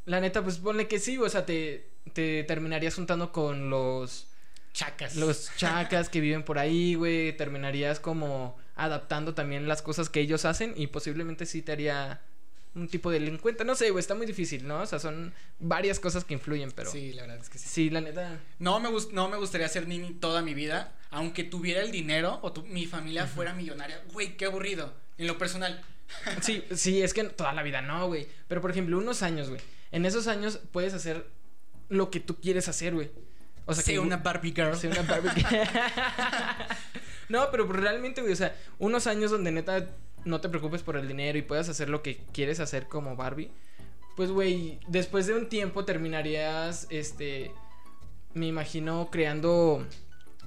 la 0.05 0.19
neta, 0.19 0.43
pues 0.43 0.57
ponle 0.57 0.87
que 0.87 0.99
sí, 0.99 1.17
o 1.17 1.29
sea, 1.29 1.45
te, 1.45 1.87
te 2.13 2.43
terminarías 2.43 2.95
juntando 2.95 3.31
con 3.31 3.69
los. 3.69 4.27
Chacas. 4.73 5.15
Los 5.15 5.55
chacas 5.55 6.09
que 6.09 6.19
viven 6.19 6.43
por 6.43 6.57
ahí, 6.57 6.95
güey. 6.95 7.37
Terminarías 7.37 7.99
como 7.99 8.57
adaptando 8.75 9.35
también 9.35 9.67
las 9.67 9.81
cosas 9.81 10.09
que 10.09 10.19
ellos 10.19 10.45
hacen 10.45 10.73
y 10.75 10.87
posiblemente 10.87 11.45
sí 11.45 11.61
te 11.61 11.71
haría 11.71 12.21
un 12.75 12.87
tipo 12.87 13.11
de 13.11 13.19
delincuente. 13.19 13.63
No 13.65 13.75
sé, 13.75 13.91
güey, 13.91 13.99
está 14.01 14.15
muy 14.15 14.25
difícil, 14.25 14.67
¿no? 14.67 14.81
O 14.81 14.85
sea, 14.85 14.99
son 14.99 15.33
varias 15.59 15.99
cosas 15.99 16.23
que 16.25 16.33
influyen, 16.33 16.71
pero... 16.71 16.89
Sí, 16.91 17.11
Sí, 17.11 17.13
la 17.13 17.21
verdad 17.23 17.37
es 17.39 17.49
que 17.49 17.59
sí. 17.59 17.89
la 17.89 18.01
neta... 18.01 18.39
No 18.59 18.79
me, 18.79 18.89
gust- 18.89 19.11
no 19.11 19.29
me 19.29 19.37
gustaría 19.37 19.67
ser 19.69 19.87
nini 19.87 20.11
toda 20.13 20.41
mi 20.41 20.53
vida, 20.53 20.93
aunque 21.11 21.43
tuviera 21.43 21.81
el 21.81 21.91
dinero 21.91 22.39
o 22.41 22.51
tu- 22.51 22.63
mi 22.65 22.85
familia 22.85 23.27
fuera 23.27 23.53
millonaria. 23.53 24.01
Güey, 24.11 24.35
qué 24.37 24.45
aburrido. 24.45 24.93
En 25.17 25.27
lo 25.27 25.37
personal. 25.37 25.81
Sí, 26.41 26.63
sí, 26.75 27.01
es 27.01 27.13
que 27.13 27.23
toda 27.23 27.53
la 27.53 27.63
vida 27.63 27.81
no, 27.81 28.07
güey. 28.07 28.27
Pero, 28.47 28.61
por 28.61 28.69
ejemplo, 28.71 28.97
unos 28.97 29.23
años, 29.23 29.49
güey. 29.49 29.61
En 29.91 30.05
esos 30.05 30.27
años 30.27 30.59
puedes 30.71 30.93
hacer 30.93 31.25
lo 31.89 32.11
que 32.11 32.19
tú 32.19 32.39
quieres 32.39 32.67
hacer, 32.67 32.93
güey. 32.93 33.09
O 33.65 33.73
sea, 33.73 33.83
Sé 33.83 33.93
que 33.93 33.99
una 33.99 34.17
Barbie 34.17 34.51
girl. 34.53 34.75
Sé 34.75 34.87
una 34.89 35.01
Barbie. 35.03 35.29
no, 37.29 37.49
pero 37.51 37.65
realmente, 37.71 38.21
güey, 38.21 38.33
o 38.33 38.35
sea, 38.35 38.55
unos 38.79 39.07
años 39.07 39.31
donde 39.31 39.51
neta 39.51 39.87
no 40.25 40.41
te 40.41 40.49
preocupes 40.49 40.83
por 40.83 40.97
el 40.97 41.07
dinero 41.07 41.37
y 41.37 41.41
puedas 41.41 41.69
hacer 41.69 41.89
lo 41.89 42.01
que 42.01 42.17
quieres 42.31 42.59
hacer 42.59 42.87
como 42.87 43.15
Barbie. 43.15 43.51
Pues, 44.15 44.31
güey, 44.31 44.79
después 44.87 45.27
de 45.27 45.33
un 45.33 45.49
tiempo 45.49 45.85
terminarías, 45.85 46.87
este, 46.89 47.51
me 48.33 48.47
imagino 48.47 49.09
creando, 49.11 49.85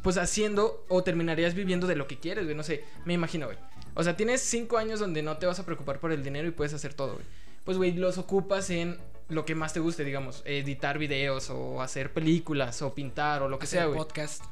pues 0.03 0.19
haciendo 0.19 0.85
o 0.89 1.03
terminarías 1.03 1.55
viviendo 1.55 1.87
de 1.87 1.97
lo 1.97 2.07
que 2.07 2.19
quieres, 2.19 2.45
güey, 2.45 2.57
no 2.57 2.63
sé, 2.63 2.85
me 3.05 3.15
imagino, 3.15 3.47
güey. 3.47 3.59
O 3.95 4.05
sea, 4.05 4.17
tienes 4.17 4.41
cinco 4.43 4.79
años 4.79 5.01
donde 5.01 5.23
no 5.23 5.39
te 5.39 5.47
vas 5.47 5.59
a 5.59 5.65
preocupar 5.65 5.99
por 5.99 6.13
el 6.13 6.23
dinero 6.23 6.47
y 6.47 6.53
puedes 6.53 6.75
hacer 6.75 6.95
todo, 6.95 7.15
güey. 7.15 7.25
Pues, 7.65 7.77
güey, 7.77 7.93
los 7.93 8.19
ocupas 8.19 8.71
en 8.71 8.99
lo 9.29 9.45
que 9.45 9.57
más 9.57 9.73
te 9.73 9.81
guste, 9.81 10.05
digamos, 10.05 10.43
editar 10.45 10.99
videos 10.99 11.51
o 11.51 11.83
hacer 11.83 12.13
películas 12.13 12.81
o 12.83 12.95
pintar 12.95 13.43
o 13.43 13.49
lo 13.49 13.59
que 13.59 13.65
Hacer 13.65 13.81
sea, 13.81 13.87
güey. 13.87 13.99
podcast. 13.99 14.45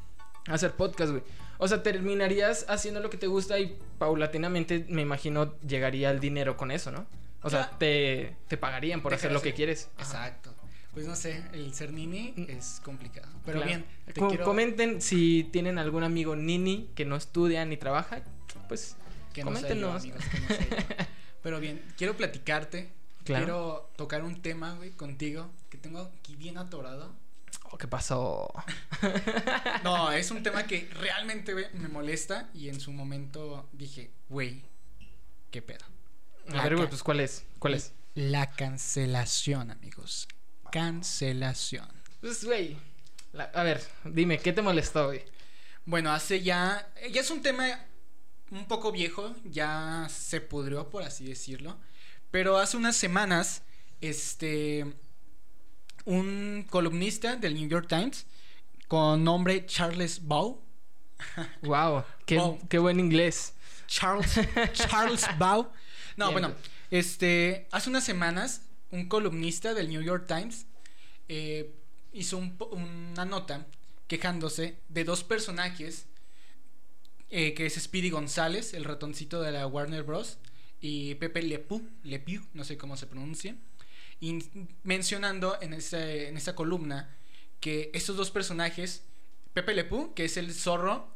Hacer 0.49 0.73
podcast, 0.73 1.13
güey. 1.13 1.23
O 1.65 1.69
sea, 1.69 1.83
terminarías 1.83 2.67
haciendo 2.69 3.01
lo 3.01 3.09
que 3.09 3.17
te 3.17 3.27
gusta 3.27 3.59
y 3.59 3.79
paulatinamente, 3.99 4.85
me 4.91 5.01
imagino, 5.01 5.59
llegaría 5.61 6.11
el 6.11 6.21
dinero 6.21 6.59
con 6.59 6.71
eso, 6.71 6.91
¿no? 6.93 7.07
O 7.43 7.49
sea, 7.49 7.71
te, 7.79 8.37
te 8.49 8.59
pagarían 8.59 9.01
por 9.01 9.15
hacer 9.15 9.33
lo 9.33 9.41
que 9.41 9.55
quieres. 9.55 9.89
Ajá. 9.97 10.27
Exacto. 10.29 10.51
Pues 10.93 11.07
no 11.07 11.17
sé, 11.17 11.43
el 11.55 11.73
ser 11.75 11.91
nini 11.93 12.35
es 12.49 12.81
complicado. 12.85 13.29
Pero 13.47 13.61
Claro. 13.63 13.67
bien, 13.67 13.85
te 14.13 14.21
Co- 14.21 14.29
quiero 14.29 14.45
Comenten 14.45 15.01
si 15.01 15.45
tienen 15.53 15.79
algún 15.79 16.05
amigo 16.05 16.37
nini 16.37 16.91
que 16.95 17.05
no 17.07 17.17
estudia 17.17 17.65
ni 17.65 17.77
trabaja, 17.79 18.23
pues 18.69 18.97
que 19.33 19.43
no 19.43 19.57
sea 19.57 19.71
yo, 19.75 19.81
coméntenos. 19.81 20.03
amigos, 20.03 20.25
que 20.31 20.41
no 20.41 20.47
sea 20.49 20.59
yo. 20.59 20.77
Pero 21.43 21.61
bien, 21.61 21.83
quiero 21.97 22.15
platicarte. 22.17 22.91
Claro. 23.25 23.45
Quiero 23.45 23.91
tocar 23.97 24.23
un 24.23 24.43
tema, 24.43 24.75
güey, 24.75 24.91
contigo 24.91 25.51
que 25.71 25.79
tengo 25.79 26.11
aquí 26.21 26.37
bien 26.37 26.59
atorado. 26.59 27.11
¿Qué 27.79 27.89
pasó? 27.89 28.53
No, 29.85 30.11
es 30.13 30.31
un 30.31 30.43
tema 30.43 30.67
que 30.67 30.89
realmente, 30.95 31.53
güey, 31.53 31.67
me 31.75 31.89
molesta 31.89 32.49
y 32.55 32.69
en 32.69 32.81
su 32.81 32.93
momento 32.93 33.69
dije, 33.73 34.11
güey, 34.29 34.63
¿qué 35.51 35.61
pedo? 35.63 35.85
A 36.55 36.63
ver, 36.63 36.77
güey, 36.77 36.89
pues 36.89 37.03
¿cuál 37.03 37.21
es? 37.21 37.45
¿Cuál 37.59 37.75
es? 37.75 37.93
La 38.15 38.51
cancelación, 38.51 39.71
amigos. 39.71 40.29
Cancelación. 40.71 41.89
Pues, 42.21 42.45
güey. 42.45 42.77
la- 43.33 43.51
A 43.55 43.63
ver, 43.63 43.83
dime, 44.05 44.39
¿qué 44.39 44.53
te 44.53 44.63
molestó, 44.63 45.07
güey? 45.07 45.25
Bueno, 45.85 46.13
hace 46.13 46.41
ya. 46.43 46.89
Ya 47.11 47.21
es 47.21 47.31
un 47.31 47.43
tema 47.43 47.67
un 48.51 48.67
poco 48.67 48.93
viejo, 48.93 49.35
ya 49.45 50.07
se 50.11 50.41
pudrió, 50.41 50.89
por 50.91 51.03
así 51.03 51.27
decirlo. 51.27 51.77
Pero 52.31 52.59
hace 52.59 52.77
unas 52.77 52.97
semanas, 52.97 53.63
este. 54.01 54.87
Un 56.05 56.67
columnista 56.69 57.37
del 57.37 57.55
New 57.55 57.69
York 57.69 57.89
Times, 57.89 58.27
con 58.89 59.25
nombre 59.25 59.67
Charles 59.67 60.23
Bow. 60.23 60.63
Wow, 61.63 62.05
qué, 62.27 62.79
buen 62.79 63.01
inglés. 63.01 63.55
Charles, 63.87 64.41
Charles 64.73 65.27
Bow. 65.39 65.71
No, 66.17 66.29
Bien, 66.29 66.33
bueno, 66.33 66.55
este. 66.91 67.69
Hace 67.71 67.91
unas 67.91 68.05
semanas, 68.05 68.63
un 68.91 69.09
columnista 69.09 69.75
del 69.75 69.89
New 69.89 70.03
York 70.03 70.27
Times 70.27 70.67
eh, 71.29 71.75
hizo 72.13 72.39
un 72.39 72.57
una 72.71 73.25
nota 73.25 73.67
quejándose 74.07 74.79
de 74.89 75.05
dos 75.05 75.25
personajes 75.25 76.07
eh, 77.37 77.55
que 77.55 77.67
es 77.67 77.75
Speedy 77.75 78.11
González, 78.11 78.75
el 78.75 78.85
ratoncito 78.85 79.41
de 79.43 79.51
la 79.51 79.67
Warner 79.67 80.05
Bros. 80.05 80.39
y 80.81 81.17
Pepe 81.17 81.43
Le 81.43 81.59
Pew, 81.59 81.83
Le 82.05 82.21
Pew, 82.21 82.43
no 82.53 82.63
sé 82.63 82.77
cómo 82.77 82.97
se 82.97 83.09
pronuncia, 83.09 83.57
y 84.21 84.39
mencionando 84.83 85.59
en, 85.61 85.75
ese, 85.75 86.29
en 86.29 86.37
esa 86.37 86.55
columna 86.55 87.15
que 87.61 87.91
estos 87.95 88.17
dos 88.17 88.31
personajes, 88.31 89.03
Pepe 89.53 89.75
Le 89.75 89.85
Pew, 89.85 90.15
que 90.15 90.25
es 90.25 90.37
el 90.37 90.53
zorro 90.55 91.09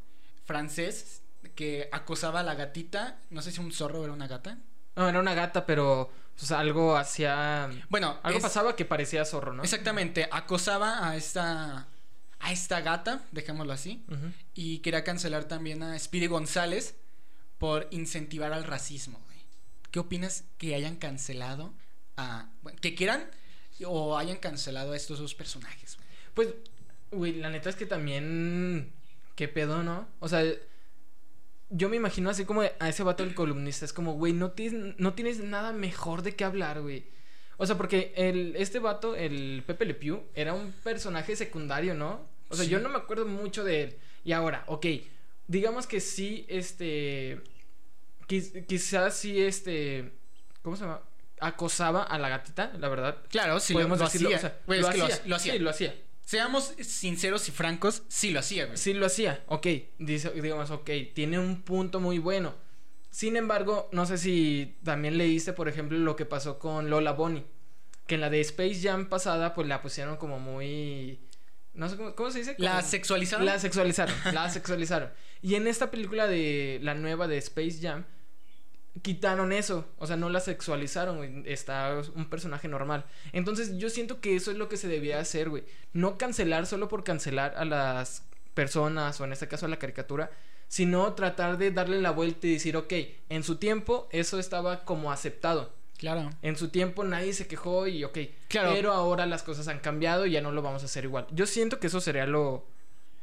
francés 0.45 1.23
que 1.55 1.89
acosaba 1.93 2.41
a 2.41 2.43
la 2.43 2.55
gatita, 2.55 3.21
no 3.31 3.43
sé 3.43 3.53
si 3.53 3.61
un 3.61 3.73
zorro 3.73 4.05
era 4.05 4.13
una 4.13 4.27
gata. 4.27 4.59
No, 4.97 5.09
era 5.09 5.21
una 5.21 5.35
gata, 5.35 5.67
pero 5.67 6.11
pues, 6.37 6.51
algo 6.53 6.97
hacía. 6.97 7.71
Bueno, 7.89 8.19
Algo 8.23 8.39
es- 8.39 8.43
pasaba 8.43 8.75
que 8.77 8.85
parecía 8.85 9.25
zorro, 9.25 9.53
¿no? 9.53 9.63
Exactamente, 9.63 10.29
acosaba 10.31 11.09
a 11.09 11.17
esta 11.17 11.89
a 12.41 12.53
esta 12.53 12.81
gata, 12.83 13.25
dejémoslo 13.33 13.73
así, 13.73 14.05
y 14.55 14.79
quería 14.79 15.03
cancelar 15.03 15.47
también 15.47 15.83
a 15.83 15.99
Speedy 15.99 16.29
González 16.29 16.95
por 17.59 17.89
incentivar 17.91 18.53
al 18.53 18.63
racismo, 18.63 19.21
güey. 19.27 19.39
¿Qué 19.91 19.99
opinas 19.99 20.45
que 20.57 20.77
hayan 20.77 20.95
cancelado 20.97 21.75
a 22.19 22.51
que 22.83 22.95
quieran 22.95 23.25
o 23.87 24.19
hayan 24.19 24.37
cancelado 24.37 24.93
a 24.93 24.97
estos 24.97 25.19
dos 25.19 25.35
personajes? 25.35 25.97
güey? 25.97 26.09
Pues, 26.35 26.55
güey, 27.13 27.33
la 27.35 27.49
neta 27.49 27.71
es 27.71 27.77
que 27.77 27.87
también. 27.87 28.93
¿Qué 29.37 29.49
pedo, 29.49 29.83
no? 29.85 30.07
O 30.21 30.29
sea, 30.29 30.43
yo 31.71 31.89
me 31.89 31.97
imagino 31.97 32.29
así 32.31 32.45
como 32.45 32.63
a 32.63 32.89
ese 32.89 33.03
vato 33.03 33.23
el 33.23 33.35
columnista. 33.35 33.85
Es 33.85 33.93
como, 33.93 34.15
güey, 34.15 34.33
no 34.33 34.51
tienes, 34.53 34.99
no 34.99 35.15
tienes 35.15 35.39
nada 35.41 35.73
mejor 35.73 36.23
de 36.23 36.35
qué 36.35 36.45
hablar, 36.45 36.81
güey. 36.81 37.05
O 37.57 37.67
sea, 37.67 37.77
porque 37.77 38.13
el, 38.17 38.55
este 38.57 38.79
vato, 38.79 39.15
el 39.17 39.63
Pepe 39.67 39.85
Le 39.85 39.95
Pew, 39.95 40.23
era 40.35 40.55
un 40.55 40.73
personaje 40.73 41.37
secundario, 41.37 41.95
¿no? 41.95 42.27
O 42.49 42.57
sea, 42.57 42.65
Sí. 42.65 42.71
yo 42.71 42.79
no 42.81 42.89
me 42.89 42.97
acuerdo 42.99 43.27
mucho 43.27 43.65
de 43.65 43.83
él. 43.83 43.97
Y 44.25 44.33
ahora, 44.33 44.65
ok, 44.67 44.87
digamos 45.47 45.87
que 45.87 46.01
sí, 46.01 46.47
este. 46.49 47.41
quiz- 48.29 48.67
quizás 48.67 49.15
sí, 49.17 49.41
este. 49.43 50.13
¿Cómo 50.63 50.77
se 50.77 50.83
llama? 50.85 51.01
Acosaba 51.41 52.03
a 52.03 52.19
la 52.19 52.29
gatita, 52.29 52.73
la 52.79 52.89
verdad. 52.89 53.19
Claro, 53.31 53.61
sí 53.61 53.73
Podemos 53.73 53.99
lo, 53.99 54.05
lo 54.05 54.11
decirlo. 54.11 54.29
hacía. 54.29 54.39
o 54.39 54.41
sea, 54.51 54.61
Güey, 54.67 54.81
lo, 54.81 54.89
hacía, 54.89 55.05
ha- 55.05 55.27
lo 55.27 55.37
hacía. 55.37 55.53
Sí, 55.55 55.59
lo 55.59 55.71
hacía. 55.71 55.95
Seamos 56.25 56.75
sinceros 56.81 57.49
y 57.49 57.53
francos, 57.53 58.03
sí 58.09 58.31
lo 58.33 58.41
hacía, 58.41 58.67
güey. 58.67 58.77
Sí 58.77 58.93
lo 58.93 59.07
hacía, 59.07 59.43
ok. 59.47 59.67
Dice, 59.99 60.31
digamos, 60.31 60.71
ok, 60.71 60.91
tiene 61.15 61.39
un 61.39 61.63
punto 61.63 62.01
muy 62.01 62.19
bueno. 62.19 62.55
Sin 63.11 63.37
embargo, 63.37 63.89
no 63.93 64.05
sé 64.05 64.19
si 64.19 64.77
también 64.85 65.17
leíste, 65.17 65.55
por 65.55 65.69
ejemplo, 65.69 65.97
lo 65.99 66.17
que 66.17 66.27
pasó 66.27 66.59
con 66.59 66.91
Lola 66.91 67.13
Bonnie. 67.13 67.47
Que 68.07 68.17
en 68.17 68.21
la 68.21 68.31
de 68.31 68.41
Space 68.43 68.81
Jam 68.83 69.09
pasada, 69.09 69.55
pues 69.55 69.67
la 69.69 69.81
pusieron 69.81 70.17
como 70.19 70.39
muy. 70.39 71.21
No 71.75 71.89
sé 71.89 71.97
cómo, 71.97 72.15
¿cómo 72.15 72.31
se 72.31 72.41
dice. 72.41 72.55
La 72.59 72.83
sexualizaron. 72.83 73.47
La 73.47 73.59
sexualizaron, 73.59 74.15
la 74.33 74.51
sexualizaron. 74.51 75.11
Y 75.41 75.55
en 75.55 75.67
esta 75.67 75.91
película 75.91 76.27
de 76.27 76.79
la 76.83 76.95
nueva 76.95 77.27
de 77.29 77.39
Space 77.39 77.79
Jam, 77.81 78.05
quitaron 79.03 79.53
eso. 79.53 79.87
O 79.99 80.07
sea, 80.07 80.17
no 80.17 80.29
la 80.29 80.41
sexualizaron, 80.41 81.17
güey. 81.19 81.43
Está 81.47 82.01
un 82.15 82.29
personaje 82.29 82.69
normal. 82.69 83.05
Entonces, 83.33 83.77
yo 83.79 83.91
siento 83.91 84.21
que 84.21 84.37
eso 84.37 84.51
es 84.51 84.57
lo 84.57 84.69
que 84.69 84.77
se 84.77 84.89
debía 84.89 85.21
hacer, 85.21 85.49
güey. 85.49 85.65
No 85.93 86.19
cancelar 86.19 86.67
solo 86.67 86.89
por 86.89 87.05
cancelar 87.05 87.55
a 87.57 87.65
las 87.65 88.23
personas, 88.55 89.21
o 89.21 89.25
en 89.25 89.33
este 89.33 89.49
caso 89.49 89.67
a 89.67 89.69
la 89.69 89.79
caricatura, 89.79 90.31
sino 90.69 91.15
tratar 91.15 91.59
de 91.59 91.71
darle 91.71 92.01
la 92.01 92.11
vuelta 92.11 92.47
y 92.47 92.55
decir, 92.55 92.77
ok, 92.77 92.93
en 93.29 93.43
su 93.43 93.57
tiempo 93.57 94.09
eso 94.11 94.39
estaba 94.39 94.85
como 94.85 95.13
aceptado. 95.13 95.73
Claro. 95.97 96.31
En 96.43 96.57
su 96.57 96.69
tiempo 96.69 97.05
nadie 97.05 97.33
se 97.33 97.49
quejó 97.49 97.87
y 97.87 98.05
ok. 98.05 98.19
Claro. 98.49 98.73
Pero 98.73 98.93
ahora 98.93 99.27
las 99.27 99.43
cosas 99.43 99.67
han 99.69 99.81
cambiado 99.81 100.27
y 100.27 100.33
ya 100.33 100.41
no 100.41 100.53
lo 100.53 100.63
vamos 100.63 100.83
a 100.83 100.87
hacer 100.87 101.05
igual. 101.05 101.27
Yo 101.33 101.47
siento 101.47 101.81
que 101.81 101.89
eso 101.89 102.01
sería 102.01 102.27
lo, 102.27 102.65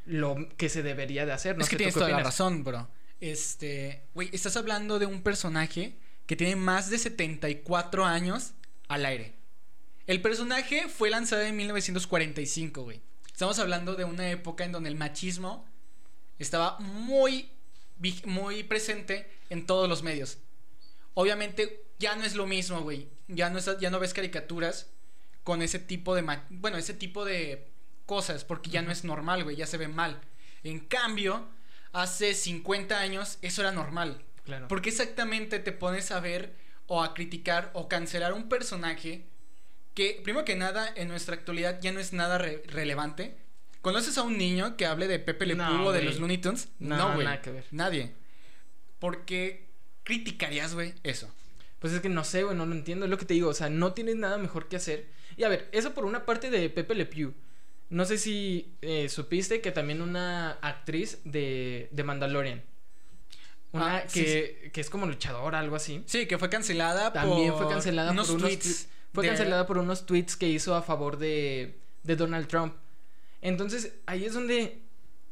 lo 0.04 0.36
que 0.56 0.68
se 0.68 0.82
debería 0.82 1.24
de 1.24 1.32
hacer. 1.32 1.56
No 1.56 1.64
es 1.64 1.70
que 1.70 1.76
sé, 1.76 1.76
¿tú 1.76 1.78
tienes 1.78 1.94
toda 1.94 2.08
la 2.08 2.22
razón, 2.22 2.64
bro. 2.64 2.86
Este, 3.20 4.02
güey, 4.14 4.28
estás 4.32 4.56
hablando 4.56 4.98
de 4.98 5.06
un 5.06 5.22
personaje 5.22 5.96
que 6.26 6.36
tiene 6.36 6.56
más 6.56 6.90
de 6.90 6.98
74 6.98 8.04
años 8.04 8.52
al 8.88 9.06
aire. 9.06 9.34
El 10.06 10.20
personaje 10.22 10.88
fue 10.88 11.10
lanzado 11.10 11.42
en 11.42 11.56
1945, 11.56 12.82
güey. 12.82 13.00
Estamos 13.32 13.58
hablando 13.58 13.94
de 13.96 14.04
una 14.04 14.30
época 14.30 14.64
en 14.64 14.72
donde 14.72 14.88
el 14.88 14.96
machismo 14.96 15.66
estaba 16.38 16.78
muy, 16.78 17.50
muy 18.24 18.62
presente 18.64 19.30
en 19.50 19.66
todos 19.66 19.88
los 19.88 20.02
medios. 20.02 20.38
Obviamente 21.14 21.84
ya 21.98 22.14
no 22.16 22.24
es 22.24 22.34
lo 22.34 22.46
mismo, 22.46 22.82
güey. 22.82 23.08
Ya 23.28 23.50
no, 23.50 23.58
está- 23.58 23.78
ya 23.78 23.90
no 23.90 23.98
ves 23.98 24.14
caricaturas 24.14 24.90
con 25.44 25.62
ese 25.62 25.78
tipo 25.78 26.14
de... 26.14 26.22
Bueno, 26.50 26.76
ese 26.76 26.94
tipo 26.94 27.24
de 27.24 27.68
cosas, 28.04 28.44
porque 28.44 28.70
ya 28.70 28.82
no 28.82 28.92
es 28.92 29.04
normal, 29.04 29.44
güey. 29.44 29.56
Ya 29.56 29.66
se 29.66 29.78
ve 29.78 29.88
mal. 29.88 30.20
En 30.62 30.80
cambio, 30.80 31.48
hace 32.02 32.34
50 32.34 32.98
años 32.98 33.38
eso 33.42 33.62
era 33.62 33.72
normal. 33.72 34.22
Claro. 34.44 34.68
¿Por 34.68 34.82
qué 34.82 34.90
exactamente 34.90 35.58
te 35.58 35.72
pones 35.72 36.10
a 36.12 36.20
ver 36.20 36.54
o 36.86 37.02
a 37.02 37.14
criticar 37.14 37.70
o 37.74 37.88
cancelar 37.88 38.32
un 38.32 38.48
personaje 38.48 39.24
que, 39.94 40.20
primero 40.22 40.44
que 40.44 40.56
nada, 40.56 40.88
en 40.94 41.08
nuestra 41.08 41.34
actualidad 41.34 41.80
ya 41.80 41.92
no 41.92 42.00
es 42.00 42.12
nada 42.12 42.38
re- 42.38 42.62
relevante? 42.66 43.36
¿Conoces 43.82 44.18
a 44.18 44.22
un 44.22 44.36
niño 44.36 44.76
que 44.76 44.86
hable 44.86 45.06
de 45.08 45.18
Pepe 45.18 45.46
Le 45.46 45.54
No, 45.54 45.68
Pew 45.68 45.86
o 45.86 45.92
de 45.92 46.02
los 46.02 46.18
Looney 46.18 46.38
Tunes? 46.38 46.68
No, 46.78 46.96
No, 46.96 47.22
nada 47.22 47.40
que 47.40 47.50
ver. 47.50 47.64
Nadie. 47.70 48.12
¿Por 48.98 49.24
qué 49.24 49.66
criticarías, 50.04 50.74
güey, 50.74 50.94
eso? 51.02 51.32
Pues 51.78 51.92
es 51.92 52.00
que 52.00 52.08
no 52.08 52.24
sé, 52.24 52.42
güey, 52.44 52.56
no 52.56 52.66
lo 52.66 52.74
entiendo. 52.74 53.04
Es 53.06 53.10
lo 53.10 53.18
que 53.18 53.26
te 53.26 53.34
digo, 53.34 53.48
o 53.50 53.54
sea, 53.54 53.68
no 53.68 53.92
tienes 53.92 54.16
nada 54.16 54.38
mejor 54.38 54.68
que 54.68 54.76
hacer. 54.76 55.06
Y 55.36 55.44
a 55.44 55.48
ver, 55.48 55.68
eso 55.72 55.94
por 55.94 56.04
una 56.04 56.24
parte 56.24 56.50
de 56.50 56.68
Pepe 56.70 56.94
Le 56.94 57.06
Pew. 57.06 57.34
No 57.88 58.04
sé 58.04 58.18
si 58.18 58.74
eh, 58.82 59.08
supiste 59.08 59.60
que 59.60 59.70
también 59.72 60.02
una 60.02 60.52
actriz 60.62 61.20
de, 61.24 61.88
de 61.92 62.02
Mandalorian. 62.04 62.62
Una 63.72 63.96
Ah, 63.98 64.04
sí, 64.08 64.22
que, 64.24 64.70
que 64.72 64.80
es 64.80 64.90
como 64.90 65.06
luchadora, 65.06 65.58
algo 65.58 65.76
así. 65.76 66.02
Sí, 66.06 66.26
que 66.26 66.38
fue 66.38 66.48
cancelada 66.48 67.12
También 67.12 67.52
por 67.52 67.64
fue 67.64 67.72
cancelada 67.72 68.10
unos 68.12 68.26
por 68.28 68.36
unos 68.36 68.48
tweets. 68.48 68.62
tweets. 68.64 68.88
Fue 69.12 69.22
de- 69.24 69.28
cancelada 69.30 69.66
por 69.66 69.78
unos 69.78 70.06
tweets 70.06 70.36
que 70.36 70.48
hizo 70.48 70.74
a 70.74 70.82
favor 70.82 71.16
de, 71.18 71.78
de 72.02 72.16
Donald 72.16 72.48
Trump. 72.48 72.74
Entonces, 73.42 73.92
ahí 74.06 74.24
es 74.24 74.34
donde 74.34 74.80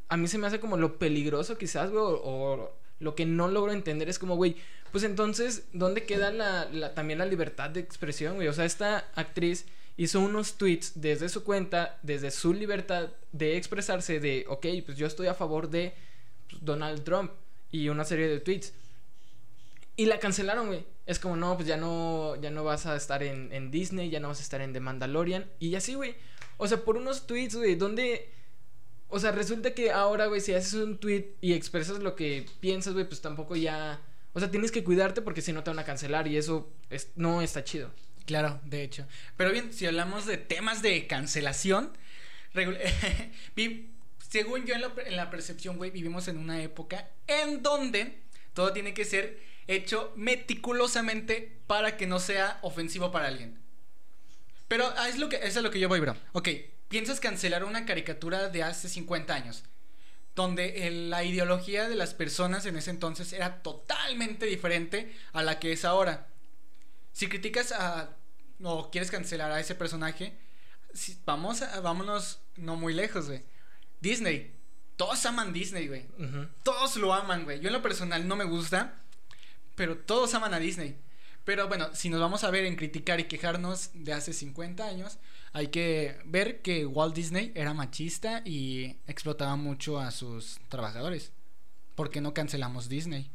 a 0.09 0.17
mí 0.17 0.27
se 0.27 0.37
me 0.37 0.47
hace 0.47 0.59
como 0.59 0.77
lo 0.77 0.97
peligroso 0.99 1.57
quizás, 1.57 1.89
güey, 1.91 2.03
o, 2.03 2.21
o 2.23 2.79
lo 2.99 3.15
que 3.15 3.25
no 3.25 3.47
logro 3.47 3.71
entender 3.73 4.07
es 4.09 4.19
como, 4.19 4.35
güey, 4.35 4.55
pues 4.91 5.03
entonces, 5.03 5.65
¿dónde 5.73 6.05
queda 6.05 6.31
la, 6.31 6.65
la- 6.71 6.93
también 6.93 7.19
la 7.19 7.25
libertad 7.25 7.69
de 7.69 7.79
expresión, 7.81 8.35
güey? 8.35 8.47
O 8.47 8.53
sea, 8.53 8.65
esta 8.65 9.07
actriz 9.15 9.65
hizo 9.97 10.19
unos 10.19 10.57
tweets 10.57 10.93
desde 10.95 11.29
su 11.29 11.43
cuenta, 11.43 11.97
desde 12.03 12.31
su 12.31 12.53
libertad 12.53 13.09
de 13.31 13.57
expresarse 13.57 14.19
de, 14.19 14.45
ok, 14.47 14.65
pues 14.85 14.97
yo 14.97 15.07
estoy 15.07 15.27
a 15.27 15.33
favor 15.33 15.69
de 15.69 15.93
pues, 16.49 16.63
Donald 16.63 17.03
Trump 17.03 17.31
y 17.71 17.89
una 17.89 18.03
serie 18.03 18.27
de 18.27 18.39
tweets. 18.39 18.73
Y 19.97 20.05
la 20.07 20.19
cancelaron, 20.19 20.67
güey. 20.67 20.85
Es 21.05 21.19
como, 21.19 21.35
no, 21.35 21.55
pues 21.55 21.67
ya 21.67 21.77
no, 21.77 22.35
ya 22.41 22.49
no 22.49 22.63
vas 22.63 22.85
a 22.85 22.95
estar 22.95 23.23
en, 23.23 23.71
Disney, 23.71 24.09
ya 24.09 24.19
no 24.19 24.27
vas 24.27 24.39
a 24.39 24.43
estar 24.43 24.59
en 24.59 24.73
The 24.73 24.79
Mandalorian. 24.79 25.45
Y 25.59 25.75
así, 25.75 25.93
güey. 25.93 26.15
O 26.57 26.67
sea, 26.67 26.83
por 26.83 26.97
unos 26.97 27.27
tweets, 27.27 27.55
güey, 27.55 27.75
donde... 27.75 28.29
O 29.07 29.19
sea, 29.19 29.31
resulta 29.31 29.73
que 29.73 29.91
ahora, 29.91 30.25
güey, 30.25 30.41
si 30.41 30.53
haces 30.53 30.73
un 30.73 30.97
tweet 30.97 31.35
y 31.39 31.53
expresas 31.53 31.99
lo 31.99 32.15
que 32.15 32.45
piensas, 32.59 32.93
güey, 32.93 33.07
pues 33.07 33.21
tampoco 33.21 33.55
ya... 33.55 34.01
O 34.33 34.39
sea, 34.39 34.51
tienes 34.51 34.71
que 34.71 34.83
cuidarte 34.83 35.21
porque 35.21 35.41
si 35.41 35.53
no 35.53 35.63
te 35.63 35.69
van 35.69 35.79
a 35.79 35.85
cancelar 35.85 36.27
y 36.27 36.35
eso 36.35 36.69
es- 36.89 37.11
no 37.15 37.41
está 37.41 37.63
chido. 37.63 37.91
Claro, 38.25 38.59
de 38.63 38.83
hecho. 38.83 39.07
Pero 39.37 39.51
bien, 39.51 39.71
si 39.73 39.85
hablamos 39.85 40.25
de 40.25 40.37
temas 40.37 40.81
de 40.81 41.05
cancelación, 41.07 41.95
según 44.29 44.65
yo 44.65 44.75
en 44.75 44.81
la, 44.81 44.91
en 45.05 45.15
la 45.15 45.29
percepción, 45.29 45.77
güey, 45.77 45.91
vivimos 45.91 46.27
en 46.27 46.37
una 46.37 46.61
época 46.61 47.07
en 47.27 47.61
donde 47.63 48.19
todo 48.53 48.73
tiene 48.73 48.93
que 48.93 49.05
ser 49.05 49.39
hecho 49.67 50.11
meticulosamente 50.15 51.57
para 51.67 51.97
que 51.97 52.07
no 52.07 52.19
sea 52.19 52.59
ofensivo 52.61 53.11
para 53.11 53.27
alguien. 53.27 53.57
Pero 54.67 54.91
ah, 54.97 55.09
es 55.09 55.17
lo 55.19 55.29
que 55.29 55.37
es 55.37 55.55
lo 55.55 55.71
que 55.71 55.79
yo 55.79 55.89
voy, 55.89 55.99
bro. 55.99 56.15
Ok, 56.33 56.49
piensas 56.87 57.19
cancelar 57.19 57.63
una 57.63 57.85
caricatura 57.85 58.49
de 58.49 58.63
hace 58.63 58.89
50 58.89 59.35
años, 59.35 59.63
donde 60.35 60.87
el- 60.87 61.09
la 61.09 61.23
ideología 61.23 61.87
de 61.89 61.95
las 61.95 62.13
personas 62.13 62.65
en 62.65 62.77
ese 62.77 62.91
entonces 62.91 63.33
era 63.33 63.61
totalmente 63.63 64.45
diferente 64.47 65.13
a 65.33 65.43
la 65.43 65.59
que 65.59 65.71
es 65.71 65.85
ahora. 65.85 66.27
Si 67.15 67.27
criticas 67.29 67.71
a 67.71 68.09
o 68.61 68.91
quieres 68.91 69.09
cancelar 69.09 69.49
a 69.51 69.59
ese 69.61 69.73
personaje, 69.73 70.37
si- 70.93 71.17
vamos 71.25 71.61
a, 71.61 71.79
vámonos 71.79 72.41
no 72.57 72.75
muy 72.75 72.93
lejos, 72.93 73.27
güey. 73.27 73.41
Disney. 74.01 74.51
Todos 74.97 75.25
aman 75.25 75.53
Disney, 75.53 75.87
güey. 75.87 76.05
Todos 76.63 76.97
lo 76.97 77.13
aman, 77.13 77.45
güey. 77.45 77.61
Yo 77.61 77.67
en 77.67 77.73
lo 77.73 77.81
personal 77.81 78.27
no 78.27 78.35
me 78.35 78.43
gusta, 78.43 79.01
pero 79.75 79.97
todos 79.97 80.33
aman 80.33 80.53
a 80.53 80.59
Disney. 80.59 80.97
Pero 81.45 81.69
bueno, 81.69 81.87
si 81.93 82.09
nos 82.09 82.19
vamos 82.19 82.43
a 82.43 82.49
ver 82.51 82.65
en 82.65 82.75
criticar 82.75 83.21
y 83.21 83.25
quejarnos 83.25 83.91
de 83.93 84.11
hace 84.11 84.33
50 84.33 84.85
años, 84.85 85.17
hay 85.53 85.67
que 85.67 86.19
ver 86.25 86.61
que 86.61 86.85
Walt 86.85 87.15
Disney 87.15 87.53
era 87.55 87.73
machista 87.73 88.41
y 88.43 88.97
explotaba 89.07 89.55
mucho 89.55 89.99
a 89.99 90.11
sus 90.11 90.59
trabajadores. 90.67 91.31
¿Por 91.95 92.09
qué 92.09 92.19
no 92.19 92.33
cancelamos 92.33 92.89
Disney? 92.89 93.31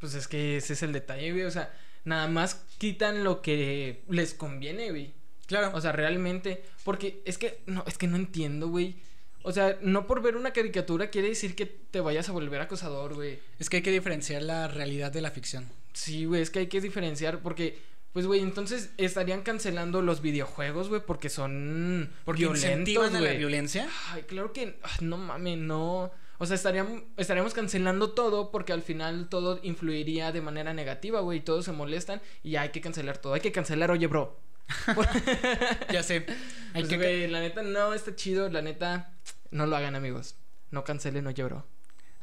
Pues 0.00 0.14
es 0.14 0.28
que 0.28 0.56
ese 0.56 0.72
es 0.72 0.82
el 0.82 0.92
detalle, 0.94 1.32
güey. 1.32 1.44
O 1.44 1.50
sea, 1.50 1.74
nada 2.06 2.26
más 2.28 2.64
quitan 2.78 3.22
lo 3.24 3.42
que 3.42 4.02
les 4.08 4.32
conviene, 4.32 4.88
güey. 4.90 5.12
Claro. 5.46 5.70
O 5.74 5.80
sea, 5.82 5.92
realmente. 5.92 6.64
Porque 6.82 7.20
es 7.26 7.36
que 7.36 7.60
no, 7.66 7.84
es 7.86 7.98
que 7.98 8.06
no 8.06 8.16
entiendo, 8.16 8.68
güey. 8.68 8.96
O 9.42 9.52
sea, 9.52 9.78
no 9.80 10.06
por 10.08 10.22
ver 10.22 10.34
una 10.36 10.52
caricatura 10.52 11.08
quiere 11.10 11.28
decir 11.28 11.54
que 11.54 11.66
te 11.66 12.00
vayas 12.00 12.28
a 12.28 12.32
volver 12.32 12.60
acosador, 12.60 13.14
güey. 13.14 13.38
es 13.60 13.68
que 13.70 13.76
hay 13.76 13.82
que 13.82 13.92
diferenciar 13.92 14.42
la 14.42 14.66
realidad 14.66 15.12
de 15.12 15.20
la 15.20 15.30
ficción. 15.30 15.68
Sí, 15.92 16.24
güey, 16.24 16.42
es 16.42 16.50
que 16.50 16.60
hay 16.60 16.66
que 16.66 16.80
diferenciar 16.80 17.40
porque, 17.42 17.78
Pues, 18.12 18.26
güey, 18.26 18.40
entonces 18.40 18.90
estarían 18.96 19.42
cancelando 19.42 20.00
los 20.02 20.20
videojuegos, 20.20 20.88
güey, 20.88 21.00
porque 21.06 21.28
son 21.28 22.10
Porque 22.24 22.40
violentos, 22.42 23.08
a 23.08 23.10
la 23.12 23.18
güey. 23.20 23.36
violencia. 23.38 23.88
Ay, 24.10 24.22
claro 24.22 24.52
que. 24.52 24.78
ah, 24.82 24.96
No 25.00 25.16
mames, 25.16 25.58
no. 25.58 26.10
O 26.38 26.46
sea, 26.46 26.54
estaríamos, 26.56 27.02
estaríamos 27.16 27.54
cancelando 27.54 28.12
todo 28.12 28.50
porque 28.50 28.72
al 28.72 28.82
final 28.82 29.28
todo 29.28 29.58
influiría 29.62 30.32
de 30.32 30.40
manera 30.42 30.74
negativa, 30.74 31.20
güey. 31.20 31.40
Todos 31.40 31.64
se 31.64 31.72
molestan 31.72 32.20
y 32.42 32.50
ya 32.52 32.62
hay 32.62 32.68
que 32.70 32.80
cancelar 32.80 33.18
todo. 33.18 33.34
Hay 33.34 33.40
que 33.40 33.52
cancelar, 33.52 33.90
oye, 33.90 34.06
bro. 34.06 34.38
Ya 35.92 36.02
sé. 36.02 36.26
Hay 36.74 36.82
Pues, 36.82 36.88
que 36.88 36.96
güey, 36.96 37.26
la 37.28 37.40
neta 37.40 37.62
no 37.62 37.94
está 37.94 38.14
chido. 38.14 38.48
La 38.50 38.62
neta, 38.62 39.12
no 39.50 39.66
lo 39.66 39.76
hagan, 39.76 39.94
amigos. 39.94 40.36
No 40.70 40.84
cancelen, 40.84 41.26
oye, 41.26 41.42
bro. 41.44 41.66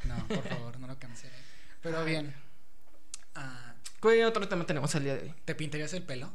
No, 0.03 0.27
por 0.27 0.43
favor, 0.43 0.79
no 0.79 0.87
lo 0.87 0.99
cancelen. 0.99 1.35
Pero 1.81 2.03
bien. 2.05 2.35
Ah, 3.35 3.73
¿Qué 4.01 4.25
otro 4.25 4.47
tema 4.47 4.65
tenemos 4.65 4.93
al 4.95 5.03
día 5.05 5.15
de 5.15 5.23
hoy? 5.23 5.33
¿Te 5.45 5.55
pintarías 5.55 5.93
el 5.93 6.03
pelo? 6.03 6.29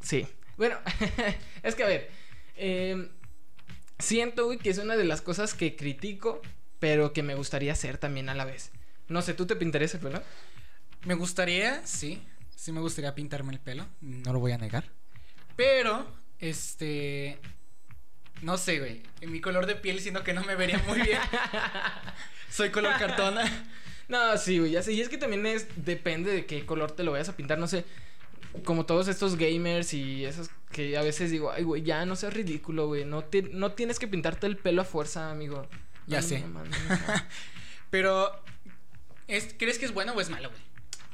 Sí. 0.00 0.26
Bueno, 0.56 0.76
es 1.62 1.74
que 1.74 1.84
a 1.84 1.86
ver. 1.86 2.10
eh, 2.56 3.08
siento, 3.98 4.46
güey, 4.46 4.58
que 4.58 4.70
es 4.70 4.78
una 4.78 4.96
de 4.96 5.04
las 5.04 5.22
cosas 5.22 5.54
que 5.54 5.76
critico, 5.76 6.42
pero 6.78 7.12
que 7.12 7.22
me 7.22 7.34
gustaría 7.34 7.72
hacer 7.72 7.98
también 7.98 8.28
a 8.28 8.34
la 8.34 8.44
vez. 8.44 8.70
No 9.08 9.22
sé, 9.22 9.34
¿tú 9.34 9.46
te 9.46 9.56
pintarías 9.56 9.94
el 9.94 10.00
pelo? 10.00 10.22
Me 11.04 11.14
gustaría, 11.14 11.86
sí. 11.86 12.22
Sí 12.54 12.72
me 12.72 12.80
gustaría 12.80 13.14
pintarme 13.14 13.52
el 13.52 13.60
pelo. 13.60 13.86
No 14.00 14.32
lo 14.32 14.40
voy 14.40 14.52
a 14.52 14.58
negar. 14.58 14.84
Pero, 15.56 16.06
este. 16.40 17.38
No 18.42 18.56
sé, 18.56 18.78
güey. 18.78 19.02
En 19.20 19.32
mi 19.32 19.40
color 19.40 19.66
de 19.66 19.74
piel 19.76 20.00
siento 20.00 20.22
que 20.24 20.32
no 20.32 20.44
me 20.44 20.54
vería 20.56 20.78
muy 20.86 21.00
bien. 21.00 21.18
Soy 22.50 22.70
color 22.70 22.96
cartón. 22.98 23.36
No, 24.08 24.38
sí, 24.38 24.58
güey, 24.58 24.70
ya 24.70 24.82
sé. 24.82 24.94
Y 24.94 25.02
es 25.02 25.10
que 25.10 25.18
también 25.18 25.44
es, 25.44 25.66
depende 25.76 26.32
de 26.32 26.46
qué 26.46 26.64
color 26.64 26.92
te 26.92 27.02
lo 27.02 27.12
vayas 27.12 27.28
a 27.28 27.36
pintar, 27.36 27.58
no 27.58 27.66
sé. 27.68 27.84
Como 28.64 28.86
todos 28.86 29.06
estos 29.06 29.36
gamers 29.36 29.92
y 29.92 30.24
esos 30.24 30.48
que 30.72 30.96
a 30.96 31.02
veces 31.02 31.30
digo, 31.30 31.50
ay, 31.52 31.62
güey, 31.64 31.82
ya 31.82 32.06
no 32.06 32.16
seas 32.16 32.32
ridículo, 32.32 32.86
güey. 32.86 33.04
No, 33.04 33.22
ti- 33.22 33.50
no 33.52 33.72
tienes 33.72 33.98
que 33.98 34.08
pintarte 34.08 34.46
el 34.46 34.56
pelo 34.56 34.80
a 34.80 34.86
fuerza, 34.86 35.30
amigo. 35.30 35.68
Ya 36.08 36.22
sé. 36.22 36.40
no, 36.40 36.64
no. 36.64 36.70
Pero, 37.90 38.30
¿es- 39.26 39.54
¿crees 39.58 39.78
que 39.78 39.84
es 39.86 39.92
bueno 39.94 40.12
o 40.12 40.20
es 40.20 40.30
malo, 40.30 40.50
güey? 40.50 40.60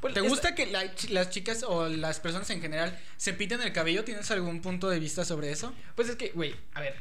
Pues, 0.01 0.13
¿Te 0.13 0.21
gusta 0.21 0.53
que 0.55 0.67
la 0.67 0.83
las 1.09 1.29
chicas 1.31 1.63
o 1.63 1.87
las 1.87 2.19
personas 2.19 2.49
en 2.51 2.61
general 2.61 2.97
se 3.17 3.33
pinten 3.33 3.61
el 3.61 3.73
cabello? 3.73 4.03
¿Tienes 4.03 4.29
algún 4.29 4.61
punto 4.61 4.89
de 4.89 4.99
vista 4.99 5.25
sobre 5.25 5.51
eso? 5.51 5.73
Pues 5.95 6.09
es 6.09 6.15
que, 6.15 6.29
güey, 6.29 6.55
a 6.73 6.81
ver. 6.81 6.95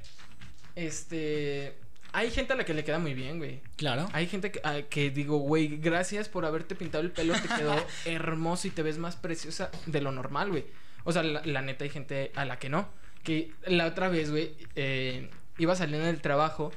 Este. 0.75 1.77
Hay 2.13 2.31
gente 2.31 2.53
a 2.53 2.57
la 2.57 2.65
que 2.65 2.75
le 2.75 2.85
queda 2.85 3.01
muy 3.01 3.13
bien, 3.13 3.39
güey. 3.39 3.61
Claro. 3.77 4.09
Hay 4.13 4.29
gente 4.29 4.53
que, 4.53 4.61
a- 4.63 4.83
que 4.83 5.11
digo, 5.11 5.39
güey, 5.39 5.79
gracias 5.79 6.29
por 6.29 6.47
haberte 6.47 6.77
pintado 6.77 7.03
el 7.03 7.11
pelo, 7.11 7.35
te 7.35 7.49
quedó 7.49 7.75
hermoso 8.05 8.69
y 8.69 8.71
te 8.71 8.83
ves 8.85 8.99
más 8.99 9.17
preciosa 9.17 9.71
de 9.87 10.01
lo 10.01 10.13
normal, 10.13 10.51
güey. 10.51 10.65
O 11.03 11.13
sea, 11.13 11.23
la, 11.25 11.45
la 11.45 11.61
neta 11.61 11.85
hay 11.85 11.91
gente 11.91 12.31
a 12.37 12.45
la 12.45 12.59
que 12.59 12.69
no. 12.69 12.89
Que 13.25 13.53
la 13.67 13.87
otra 13.87 14.09
vez, 14.09 14.31
güey, 14.31 14.55
eh, 14.77 15.29
iba 15.59 15.75
saliendo 15.75 16.07
del 16.07 16.21
trabajo 16.21 16.73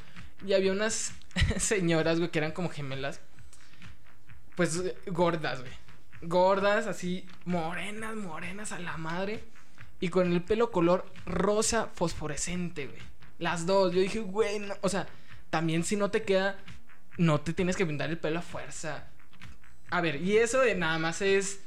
y 0.46 0.53
había 0.53 0.72
unas 0.72 1.13
señoras, 1.58 2.17
güey, 2.20 2.32
que 2.32 2.39
eran 2.39 2.51
como 2.51 2.70
gemelas. 2.70 3.22
Pues 4.56 4.82
gordas, 5.08 5.62
güey. 5.62 5.72
Gordas, 6.22 6.88
así, 6.88 7.27
morenas, 7.46 8.15
morenas 8.15 8.72
a 8.72 8.79
la 8.79 8.98
madre. 8.98 9.44
Y 10.00 10.10
con 10.10 10.32
el 10.32 10.41
pelo 10.44 10.72
color 10.72 11.12
rosa 11.25 11.89
fosforescente, 11.94 12.88
güey. 12.88 13.00
Las 13.39 13.65
dos. 13.65 13.94
Yo 13.94 14.01
dije, 14.01 14.20
güey, 14.20 14.60
no- 14.60 14.75
o 14.82 14.89
sea, 14.89 15.08
también 15.50 15.84
si 15.84 15.96
no 15.96 16.10
te 16.12 16.24
queda, 16.24 16.58
no 17.17 17.41
te 17.41 17.53
tienes 17.53 17.75
que 17.75 17.86
pintar 17.86 18.10
el 18.10 18.17
pelo 18.17 18.39
a 18.39 18.44
fuerza. 18.44 19.08
A 19.89 20.01
ver, 20.01 20.22
y 20.22 20.38
eso 20.38 20.60
de 20.62 20.75
nada 20.75 20.98
más 21.00 21.22
es 21.22 21.62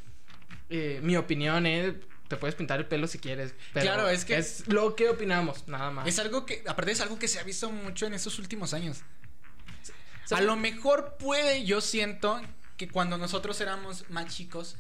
eh, 0.69 1.01
mi 1.03 1.17
opinión, 1.17 1.67
¿eh? 1.67 2.01
Te 2.31 2.37
puedes 2.37 2.55
pintar 2.55 2.79
el 2.79 2.87
pelo 2.87 3.09
si 3.09 3.19
quieres. 3.19 3.55
Pero 3.75 3.85
Claro, 3.85 4.09
es 4.09 4.25
que- 4.25 4.39
Es 4.39 4.69
lo 4.69 4.95
que 4.95 5.09
opinamos, 5.11 5.67
nada 5.67 5.91
más. 5.91 6.07
Es 6.07 6.17
algo 6.21 6.47
que, 6.47 6.63
aparte 6.65 6.93
es 6.93 7.01
algo 7.01 7.19
que 7.19 7.27
se 7.27 7.41
ha 7.41 7.43
visto 7.43 7.71
mucho 7.73 8.07
en 8.07 8.15
estos 8.15 8.39
últimos 8.39 8.73
años. 8.73 9.01
A 10.31 10.41
lo 10.41 10.55
mejor 10.55 11.17
puede, 11.19 11.65
yo 11.65 11.81
siento 11.81 12.41
que 12.77 12.89
cuando 12.89 13.19
nosotros 13.19 13.61
éramos 13.61 14.09
más 14.11 14.27
chicos, 14.33 14.77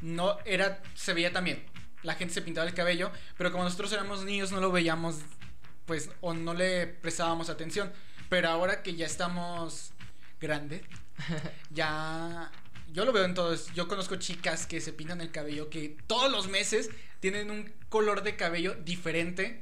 no 0.00 0.38
era, 0.46 0.82
se 0.94 1.12
veía 1.12 1.30
también. 1.30 1.62
La 2.02 2.14
gente 2.14 2.32
se 2.32 2.40
pintaba 2.40 2.66
el 2.66 2.72
cabello, 2.72 3.12
pero 3.36 3.52
como 3.52 3.64
nosotros 3.64 3.92
éramos 3.92 4.24
niños 4.24 4.50
no 4.50 4.60
lo 4.60 4.72
veíamos, 4.72 5.16
pues, 5.84 6.08
o 6.22 6.32
no 6.32 6.54
le 6.54 6.86
prestábamos 6.86 7.50
atención. 7.50 7.92
Pero 8.30 8.48
ahora 8.48 8.82
que 8.82 8.94
ya 8.94 9.04
estamos 9.04 9.92
grandes, 10.40 10.80
ya, 11.70 12.50
yo 12.94 13.04
lo 13.04 13.12
veo 13.12 13.24
en 13.24 13.34
todos. 13.34 13.72
Yo 13.74 13.88
conozco 13.88 14.16
chicas 14.16 14.66
que 14.66 14.80
se 14.80 14.92
pintan 14.92 15.20
el 15.20 15.30
cabello, 15.30 15.68
que 15.68 15.96
todos 16.06 16.30
los 16.30 16.48
meses 16.48 16.88
tienen 17.20 17.50
un 17.50 17.70
color 17.88 18.22
de 18.22 18.36
cabello 18.36 18.74
diferente 18.84 19.60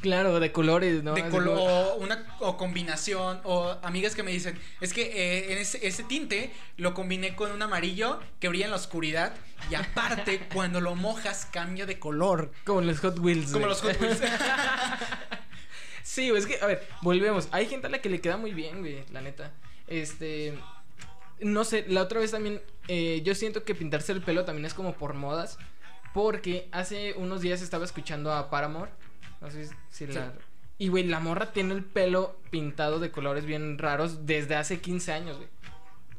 Claro, 0.00 0.40
de 0.40 0.50
colores, 0.50 1.04
¿no? 1.04 1.14
de 1.14 1.28
color 1.28 1.56
o 1.56 1.94
una 1.94 2.26
o 2.40 2.56
combinación 2.56 3.40
o 3.44 3.78
amigas 3.84 4.16
que 4.16 4.24
me 4.24 4.32
dicen 4.32 4.58
es 4.80 4.92
que 4.92 5.02
eh, 5.02 5.52
en 5.52 5.58
ese, 5.58 5.86
ese 5.86 6.02
tinte 6.02 6.52
lo 6.76 6.92
combiné 6.92 7.36
con 7.36 7.52
un 7.52 7.62
amarillo 7.62 8.18
que 8.40 8.48
brilla 8.48 8.64
en 8.64 8.72
la 8.72 8.78
oscuridad 8.78 9.32
y 9.70 9.76
aparte 9.76 10.40
cuando 10.52 10.80
lo 10.80 10.96
mojas 10.96 11.46
cambia 11.52 11.86
de 11.86 12.00
color 12.00 12.50
Como 12.64 12.80
los 12.80 12.98
Hot 12.98 13.20
Wheels. 13.20 13.52
como 13.52 13.68
los 13.68 13.80
Hot 13.80 14.00
Wheels 14.00 14.18
Sí, 16.02 16.30
es 16.30 16.46
que, 16.46 16.58
a 16.60 16.66
ver, 16.66 16.86
volvemos. 17.00 17.48
Hay 17.52 17.66
gente 17.66 17.86
a 17.86 17.90
la 17.90 18.00
que 18.00 18.10
le 18.10 18.20
queda 18.20 18.36
muy 18.36 18.52
bien, 18.52 18.80
güey, 18.80 19.04
la 19.12 19.20
neta. 19.20 19.52
Este. 19.86 20.58
No 21.42 21.64
sé, 21.64 21.84
la 21.88 22.02
otra 22.02 22.20
vez 22.20 22.30
también. 22.30 22.60
eh, 22.88 23.20
yo 23.24 23.34
siento 23.34 23.64
que 23.64 23.74
pintarse 23.74 24.12
el 24.12 24.22
pelo 24.22 24.44
también 24.44 24.64
es 24.66 24.74
como 24.74 24.94
por 24.94 25.14
modas. 25.14 25.58
Porque 26.14 26.68
hace 26.72 27.14
unos 27.16 27.40
días 27.40 27.62
estaba 27.62 27.84
escuchando 27.84 28.32
a 28.32 28.50
Paramore. 28.50 28.90
No 29.40 29.50
sé 29.50 29.68
si 29.90 30.06
la. 30.06 30.32
Y, 30.78 30.88
güey, 30.88 31.04
la 31.04 31.20
morra 31.20 31.52
tiene 31.52 31.74
el 31.74 31.84
pelo 31.84 32.36
pintado 32.50 32.98
de 32.98 33.10
colores 33.10 33.44
bien 33.46 33.78
raros 33.78 34.26
desde 34.26 34.56
hace 34.56 34.80
15 34.80 35.12
años, 35.12 35.36
güey. 35.36 35.48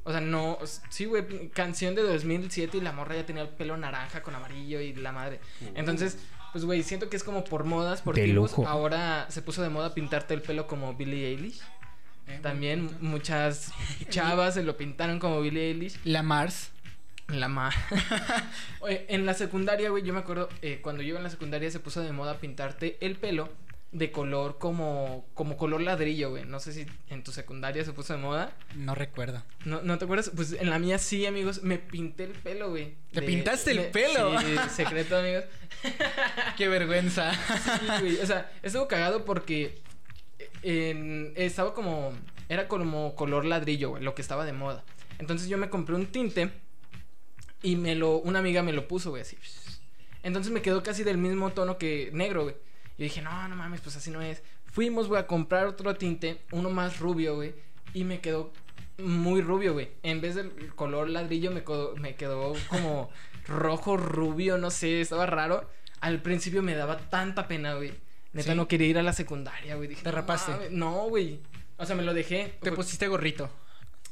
O 0.03 0.11
sea, 0.11 0.21
no. 0.21 0.57
Sí, 0.89 1.05
güey, 1.05 1.49
canción 1.49 1.95
de 1.95 2.01
2007 2.01 2.77
y 2.77 2.81
la 2.81 2.91
morra 2.91 3.15
ya 3.15 3.25
tenía 3.25 3.43
el 3.43 3.49
pelo 3.49 3.77
naranja 3.77 4.21
con 4.23 4.35
amarillo 4.35 4.79
y 4.81 4.93
la 4.95 5.11
madre. 5.11 5.39
Entonces, 5.75 6.17
pues, 6.53 6.65
güey, 6.65 6.81
siento 6.83 7.09
que 7.09 7.15
es 7.17 7.23
como 7.23 7.43
por 7.43 7.63
modas, 7.63 8.01
por 8.01 8.15
De 8.15 8.23
tipos. 8.25 8.51
lujo. 8.51 8.67
Ahora 8.67 9.27
se 9.29 9.41
puso 9.41 9.61
de 9.61 9.69
moda 9.69 9.93
pintarte 9.93 10.33
el 10.33 10.41
pelo 10.41 10.65
como 10.67 10.93
Billie 10.95 11.27
Eilish. 11.27 11.61
Eh, 12.27 12.39
También 12.41 12.89
muchas 13.01 13.71
chavas 14.09 14.53
se 14.53 14.63
lo 14.63 14.77
pintaron 14.77 15.19
como 15.19 15.41
Billie 15.41 15.69
Eilish. 15.71 15.99
la 16.05 16.23
Mars 16.23 16.71
La 17.27 17.47
ma. 17.47 17.69
Oye, 18.79 19.05
en 19.09 19.25
la 19.25 19.33
secundaria, 19.33 19.89
güey, 19.89 20.03
yo 20.03 20.13
me 20.13 20.19
acuerdo, 20.19 20.49
eh, 20.61 20.79
cuando 20.81 21.01
yo 21.01 21.09
iba 21.09 21.17
en 21.19 21.23
la 21.23 21.29
secundaria 21.29 21.69
se 21.71 21.79
puso 21.79 22.01
de 22.01 22.11
moda 22.11 22.37
pintarte 22.39 22.97
el 23.01 23.15
pelo 23.15 23.49
de 23.91 24.11
color 24.11 24.57
como, 24.57 25.25
como 25.35 25.55
color 25.55 25.79
ladrillo, 25.81 26.31
güey. 26.31 26.45
No 26.45 26.59
sé 26.59 26.73
si 26.73 26.85
en 27.09 27.23
tu 27.23 27.31
secundaria 27.31 27.85
se 27.85 27.93
puso 27.93 28.13
de 28.13 28.19
moda. 28.19 28.51
no 28.75 28.95
recuerdo 28.95 29.43
¿No, 29.65 29.81
¿No 29.83 29.97
te 29.99 30.05
acuerdas? 30.05 30.31
Pues 30.35 30.53
en 30.53 30.69
la 30.71 30.79
mía 30.79 30.97
sí, 30.97 31.25
amigos, 31.27 31.61
me 31.61 31.77
pinté 31.77 32.23
el 32.23 32.31
pelo, 32.31 32.71
güey. 32.71 32.95
¿Te 33.11 33.21
De- 33.21 33.27
pintaste 33.27 33.71
el 33.71 33.77
de- 33.77 33.83
pelo? 33.83 34.39
Sí, 34.41 34.55
secreto, 34.75 35.17
amigos. 35.17 35.43
qué 36.57 36.67
vergüenza 36.69 37.33
Sí, 37.33 37.85
güey. 37.99 38.17
O 38.19 38.25
sea, 38.25 38.51
estuvo 38.63 38.87
cagado 38.87 39.25
porque 39.25 39.77
en- 40.61 41.33
estaba 41.35 41.73
como. 41.73 42.13
Era 42.49 42.67
como 42.67 43.15
color 43.15 43.45
ladrillo, 43.45 43.91
güey, 43.91 44.03
lo 44.03 44.13
que 44.15 44.21
estaba 44.21 44.45
de 44.45 44.53
moda. 44.53 44.83
Entonces 45.19 45.47
yo 45.47 45.57
me 45.57 45.69
compré 45.69 45.95
un 45.95 46.07
tinte 46.07 46.51
y 47.61 47.75
me 47.75 47.95
lo. 47.95 48.17
Una 48.17 48.39
amiga 48.39 48.61
me 48.63 48.73
lo 48.73 48.87
puso, 48.87 49.09
güey, 49.11 49.21
así. 49.21 49.37
Entonces 50.23 50.51
me 50.53 50.61
quedó 50.61 50.83
casi 50.83 51.03
del 51.03 51.17
mismo 51.17 51.51
tono 51.51 51.77
que 51.77 52.09
negro, 52.13 52.43
güey. 52.43 52.55
Yo 52.97 53.03
dije, 53.03 53.21
no, 53.21 53.47
no 53.47 53.55
mames, 53.55 53.81
pues 53.81 53.95
así 53.95 54.11
no 54.11 54.21
es. 54.21 54.41
Fuimos, 54.65 55.07
güey, 55.07 55.21
a 55.21 55.27
comprar 55.27 55.67
otro 55.67 55.95
tinte, 55.95 56.39
uno 56.51 56.69
más 56.69 56.99
rubio, 56.99 57.35
güey. 57.35 57.53
Y 57.93 58.03
me 58.03 58.21
quedó 58.21 58.51
muy 58.97 59.41
rubio, 59.41 59.73
güey. 59.73 59.89
En 60.03 60.21
vez 60.21 60.35
del 60.35 60.73
color 60.75 61.09
ladrillo, 61.09 61.51
me 61.51 61.63
quedó, 61.63 61.95
me 61.95 62.15
quedó 62.15 62.53
como 62.69 63.09
rojo, 63.47 63.97
rubio, 63.97 64.57
no 64.57 64.69
sé, 64.71 65.01
estaba 65.01 65.25
raro. 65.25 65.69
Al 66.01 66.21
principio 66.21 66.61
me 66.61 66.75
daba 66.75 66.97
tanta 66.97 67.47
pena, 67.47 67.75
güey. 67.75 67.93
Neta, 68.33 68.51
¿Sí? 68.51 68.57
no 68.57 68.67
quería 68.67 68.87
ir 68.87 68.97
a 68.97 69.03
la 69.03 69.13
secundaria, 69.13 69.75
güey. 69.75 69.87
Dije, 69.87 70.01
¿Te 70.03 70.09
"No 70.09 70.15
rapaste? 70.15 70.51
mames". 70.51 70.71
No, 70.71 71.07
güey. 71.09 71.39
O 71.77 71.85
sea, 71.85 71.95
me 71.95 72.03
lo 72.03 72.13
dejé. 72.13 72.57
te 72.61 72.71
pusiste 72.71 73.07
gorrito 73.07 73.49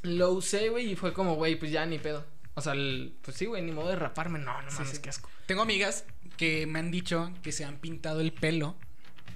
Lo 0.02 0.30
usé, 0.32 0.68
güey, 0.68 0.92
y 0.92 0.96
fue 0.96 1.12
como, 1.12 1.34
güey, 1.36 1.56
pues 1.56 1.70
ya 1.70 1.86
ni 1.86 1.98
pedo. 1.98 2.24
O 2.54 2.60
sea, 2.60 2.72
el- 2.72 3.14
pues 3.22 3.36
sí, 3.36 3.46
güey, 3.46 3.62
ni 3.62 3.70
modo 3.72 3.88
de 3.88 3.96
raparme. 3.96 4.38
No, 4.40 4.60
no 4.62 4.70
Sí, 4.70 4.78
mames, 4.78 4.96
sí. 4.96 5.02
qué 5.02 5.08
asco. 5.10 5.30
tengo 5.46 5.62
amigas 5.62 6.04
que 6.36 6.66
me 6.66 6.78
han 6.80 6.90
dicho 6.90 7.32
que 7.42 7.52
se 7.52 7.64
han 7.64 7.76
pintado 7.78 8.20
el 8.20 8.32
pelo 8.32 8.76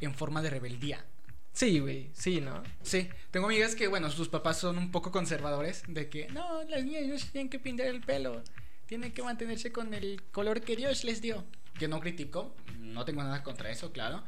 en 0.01 0.14
forma 0.14 0.42
de 0.42 0.51
rebeldía 0.51 1.05
Sí, 1.53 1.79
güey, 1.79 2.11
sí, 2.12 2.40
¿no? 2.42 2.62
Sí, 2.83 3.09
tengo 3.31 3.46
amigas 3.46 3.75
que, 3.77 3.87
bueno, 3.88 4.11
sus 4.11 4.29
papás 4.29 4.59
son 4.59 4.77
un 4.77 4.90
poco 4.90 5.11
conservadores, 5.11 5.85
de 5.88 6.09
que 6.11 6.29
no, 6.29 6.62
las 6.64 6.85
niñas 6.85 7.07
no 7.07 7.18
se 7.18 7.29
tienen 7.29 7.49
que 7.49 7.59
pintar 7.59 7.87
el 7.87 8.03
pelo, 8.03 8.42
tienen 8.87 9.12
que 9.12 9.22
mantenerse 9.22 9.72
con 9.72 9.94
el 9.94 10.22
color 10.33 10.61
que 10.61 10.77
Dios 10.77 11.05
les 11.05 11.22
dio. 11.22 11.44
Que 11.79 11.88
no 11.88 12.01
critico, 12.01 12.55
no 12.79 13.05
tengo 13.07 13.22
nada 13.22 13.42
contra 13.42 13.70
eso, 13.70 13.90
claro. 13.92 14.22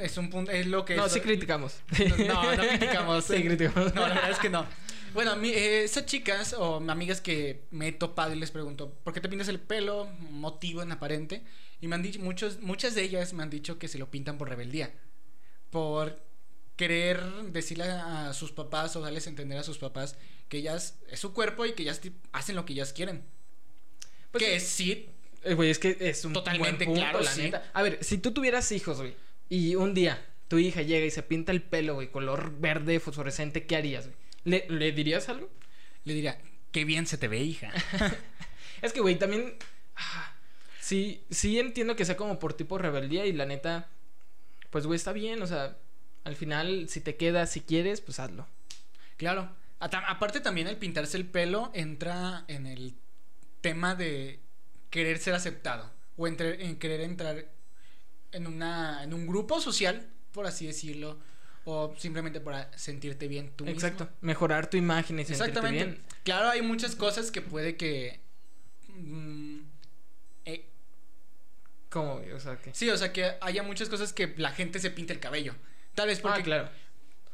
Es 0.00 0.16
un 0.16 0.30
punto, 0.30 0.50
es 0.50 0.66
lo 0.66 0.84
que... 0.84 0.96
No, 0.96 1.06
es- 1.06 1.12
sí 1.12 1.20
criticamos. 1.20 1.74
No, 2.26 2.56
no 2.56 2.62
criticamos. 2.68 3.24
Sí 3.24 3.42
criticamos. 3.42 3.94
No, 3.94 4.00
la 4.08 4.14
verdad 4.14 4.30
es 4.30 4.38
que 4.38 4.48
no. 4.50 4.66
Bueno, 5.14 5.36
mi- 5.36 5.50
eh, 5.50 5.84
esas 5.84 6.06
chicas 6.06 6.54
o 6.54 6.76
amigas 6.76 7.20
que 7.20 7.64
me 7.70 7.88
he 7.88 7.92
topado 7.92 8.32
y 8.32 8.38
les 8.38 8.50
pregunto, 8.50 8.90
¿por 9.04 9.12
qué 9.12 9.20
te 9.20 9.28
pintas 9.28 9.48
el 9.48 9.60
pelo? 9.60 10.06
Motivo 10.30 10.82
en 10.82 10.92
aparente. 10.92 11.42
Y 11.80 11.88
me 11.88 11.96
han 11.96 12.02
dicho, 12.02 12.20
muchos, 12.20 12.60
muchas 12.60 12.94
de 12.94 13.02
ellas 13.02 13.32
me 13.34 13.42
han 13.42 13.50
dicho 13.50 13.78
que 13.78 13.88
se 13.88 13.98
lo 13.98 14.10
pintan 14.10 14.38
por 14.38 14.48
rebeldía. 14.48 14.92
Por 15.70 16.18
querer 16.76 17.22
decirle 17.52 17.84
a 17.84 18.32
sus 18.32 18.52
papás 18.52 18.96
o 18.96 19.00
darles 19.00 19.26
a 19.26 19.30
entender 19.30 19.58
a 19.58 19.62
sus 19.62 19.78
papás 19.78 20.16
que 20.48 20.58
ellas 20.58 20.98
es 21.10 21.20
su 21.20 21.32
cuerpo 21.34 21.66
y 21.66 21.72
que 21.74 21.82
ellas 21.82 22.00
hacen 22.32 22.56
lo 22.56 22.64
que 22.64 22.72
ellas 22.72 22.92
quieren. 22.92 23.24
Pues 24.30 24.44
que 24.44 24.60
sí. 24.60 24.66
sí, 24.94 25.10
Eh, 25.44 25.54
Güey, 25.54 25.70
es 25.70 25.78
que 25.78 25.96
es 26.00 26.24
un 26.24 26.32
Totalmente 26.32 26.84
buen 26.86 26.86
punto, 26.86 27.00
claro, 27.02 27.20
la 27.20 27.30
sí. 27.30 27.42
neta. 27.42 27.70
A 27.74 27.82
ver, 27.82 27.98
si 28.02 28.16
tú 28.18 28.32
tuvieras 28.32 28.70
hijos, 28.72 28.98
güey, 28.98 29.14
y 29.54 29.74
un 29.76 29.94
día 29.94 30.24
tu 30.48 30.58
hija 30.58 30.82
llega 30.82 31.06
y 31.06 31.10
se 31.10 31.22
pinta 31.22 31.52
el 31.52 31.62
pelo, 31.62 31.94
güey, 31.94 32.08
color 32.10 32.58
verde 32.60 33.00
fosforescente, 33.00 33.66
¿qué 33.66 33.76
harías, 33.76 34.06
güey? 34.06 34.16
¿Le, 34.44 34.66
¿Le 34.68 34.92
dirías 34.92 35.28
algo? 35.28 35.48
le 36.04 36.14
diría, 36.14 36.38
qué 36.72 36.84
bien 36.84 37.06
se 37.06 37.16
te 37.18 37.28
ve, 37.28 37.40
hija. 37.40 37.70
Es 38.82 38.92
que, 38.92 39.00
güey, 39.00 39.16
también. 39.18 39.54
ah, 39.96 40.34
sí, 40.80 41.22
sí 41.30 41.60
entiendo 41.60 41.94
que 41.94 42.04
sea 42.04 42.16
como 42.16 42.38
por 42.40 42.54
tipo 42.54 42.76
rebeldía 42.78 43.24
y 43.26 43.32
la 43.32 43.46
neta. 43.46 43.88
Pues, 44.70 44.86
güey, 44.86 44.96
está 44.96 45.12
bien, 45.12 45.40
o 45.42 45.46
sea. 45.46 45.76
Al 46.24 46.34
final, 46.36 46.88
si 46.88 47.00
te 47.00 47.14
queda, 47.16 47.46
si 47.46 47.60
quieres, 47.60 48.00
pues 48.00 48.18
hazlo. 48.18 48.46
Claro. 49.18 49.48
Aparte 49.78 50.40
también 50.40 50.66
el 50.68 50.76
pintarse 50.78 51.16
el 51.16 51.26
pelo 51.26 51.70
entra 51.74 52.44
en 52.48 52.66
el 52.66 52.94
tema 53.60 53.94
de 53.94 54.40
querer 54.90 55.18
ser 55.18 55.34
aceptado 55.34 55.90
o 56.16 56.26
entre- 56.26 56.64
en 56.66 56.76
querer 56.76 57.00
entrar 57.02 57.46
en 58.32 58.46
una 58.46 59.02
en 59.04 59.14
un 59.14 59.26
grupo 59.26 59.60
social, 59.60 60.08
por 60.32 60.46
así 60.46 60.66
decirlo, 60.66 61.18
o 61.64 61.94
simplemente 61.98 62.40
para 62.40 62.76
sentirte 62.76 63.28
bien 63.28 63.52
tú 63.56 63.64
mismo. 63.64 63.78
Exacto. 63.78 64.08
Mejorar 64.20 64.68
tu 64.68 64.76
imagen 64.76 65.18
y 65.20 65.24
sentirte 65.24 65.48
Exactamente. 65.50 65.84
bien. 65.84 66.02
Claro, 66.24 66.48
hay 66.50 66.62
muchas 66.62 66.96
cosas 66.96 67.30
que 67.30 67.40
puede 67.42 67.76
que 67.76 68.20
mm, 68.88 69.58
eh, 70.46 70.66
¿Cómo? 71.90 72.20
O 72.34 72.40
sea, 72.40 72.56
que. 72.56 72.74
sí, 72.74 72.88
o 72.90 72.96
sea, 72.96 73.12
que 73.12 73.32
haya 73.40 73.62
muchas 73.62 73.88
cosas 73.88 74.12
que 74.12 74.34
la 74.38 74.50
gente 74.50 74.78
se 74.80 74.90
pinte 74.90 75.12
el 75.12 75.20
cabello. 75.20 75.54
Tal 75.94 76.08
vez 76.08 76.20
porque 76.20 76.40
Ah, 76.40 76.44
claro. 76.44 76.68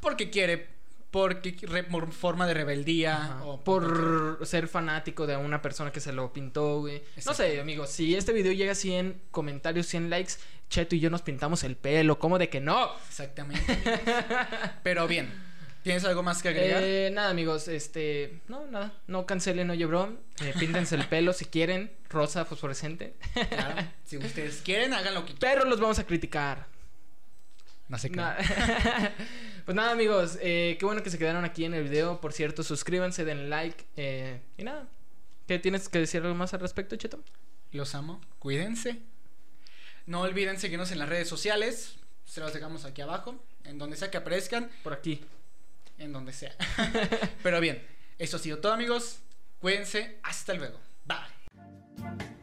porque 0.01 0.31
quiere, 0.31 0.57
porque 0.59 0.67
re- 0.67 0.78
por 1.11 2.12
forma 2.12 2.47
de 2.47 2.55
rebeldía 2.55 3.16
Ajá. 3.16 3.44
o 3.44 3.64
por 3.64 4.40
ser 4.44 4.68
fanático 4.68 5.27
de 5.27 5.37
una 5.37 5.62
persona 5.62 5.90
que 5.90 6.01
se 6.01 6.12
lo 6.12 6.33
pintó, 6.33 6.81
güey. 6.81 7.03
No 7.25 7.35
sé, 7.35 7.61
amigos, 7.61 7.90
si 7.90 8.14
este 8.14 8.33
video 8.33 8.53
llega 8.53 8.73
a 8.73 8.75
100 8.75 9.23
comentarios, 9.31 9.87
100 9.87 10.11
likes, 10.11 10.35
Cheto 10.68 10.94
y 10.94 11.01
yo 11.01 11.09
nos 11.09 11.23
pintamos 11.23 11.64
el 11.64 11.77
pelo, 11.77 12.18
¿cómo 12.18 12.38
de 12.38 12.51
que 12.51 12.61
no? 12.61 12.90
Exactamente. 13.09 13.79
Pero 14.83 15.09
bien, 15.09 15.33
¿tienes 15.83 16.05
algo 16.05 16.23
más 16.23 16.42
que 16.42 16.51
agregar? 16.51 16.83
Eh, 16.85 17.11
nada, 17.11 17.31
amigos, 17.31 17.68
este, 17.68 18.40
no, 18.49 18.66
nada, 18.66 18.92
no 19.07 19.25
cancelen 19.25 19.71
Oye 19.71 19.87
Bro, 19.87 20.18
eh, 20.42 20.53
píntense 20.59 20.94
el 20.94 21.07
pelo 21.07 21.33
si 21.33 21.47
quieren, 21.47 21.90
rosa 22.11 22.44
fosforescente, 22.44 23.14
Claro, 23.49 23.88
si 24.05 24.18
ustedes 24.18 24.61
quieren, 24.62 24.92
hagan 24.92 25.14
lo 25.14 25.25
que 25.25 25.33
quieran. 25.33 25.57
pero 25.59 25.64
los 25.64 25.81
vamos 25.81 25.99
a 25.99 26.05
criticar. 26.05 26.66
No 27.88 27.97
sé 27.97 28.11
qué. 28.11 28.21
pues 29.69 29.77
nada, 29.77 29.91
amigos, 29.91 30.39
eh, 30.41 30.79
qué 30.79 30.87
bueno 30.87 31.03
que 31.03 31.11
se 31.11 31.19
quedaron 31.19 31.45
aquí 31.45 31.67
en 31.67 31.75
el 31.75 31.83
video, 31.83 32.23
por 32.23 32.33
cierto, 32.33 32.63
suscríbanse, 32.63 33.27
den 33.27 33.51
like, 33.51 33.85
eh, 33.99 34.41
y 34.57 34.65
nada. 34.65 34.89
¿Qué 35.47 35.59
tienes 35.59 35.91
que 35.91 35.99
decir 35.99 36.23
algo 36.23 36.35
más 36.35 36.55
al 36.55 36.61
respecto, 36.61 36.97
Cheto? 36.97 37.23
Los 37.73 37.95
amo. 37.95 38.19
Cuídense. 38.39 39.03
No 40.07 40.23
olviden 40.23 40.59
seguirnos 40.59 40.91
en 40.91 40.99
las 40.99 41.11
redes 41.11 41.29
sociales. 41.29 41.97
Se 42.25 42.41
los 42.41 42.55
dejamos 42.55 42.87
aquí 42.87 43.03
abajo. 43.03 43.45
En 43.65 43.77
donde 43.77 43.99
sea 43.99 44.11
que 44.11 44.17
aparezcan. 44.17 44.71
Por 44.83 44.95
aquí. 44.95 45.23
En 45.99 46.15
donde 46.15 46.33
sea. 46.33 46.57
Pero 47.43 47.61
bien, 47.61 47.87
eso 48.17 48.39
ha 48.39 48.41
sido 48.41 48.61
todo, 48.61 48.73
amigos. 48.73 49.19
Cuídense. 49.61 50.19
Hasta 50.23 50.55
luego. 50.55 50.81
Bye. 51.05 52.38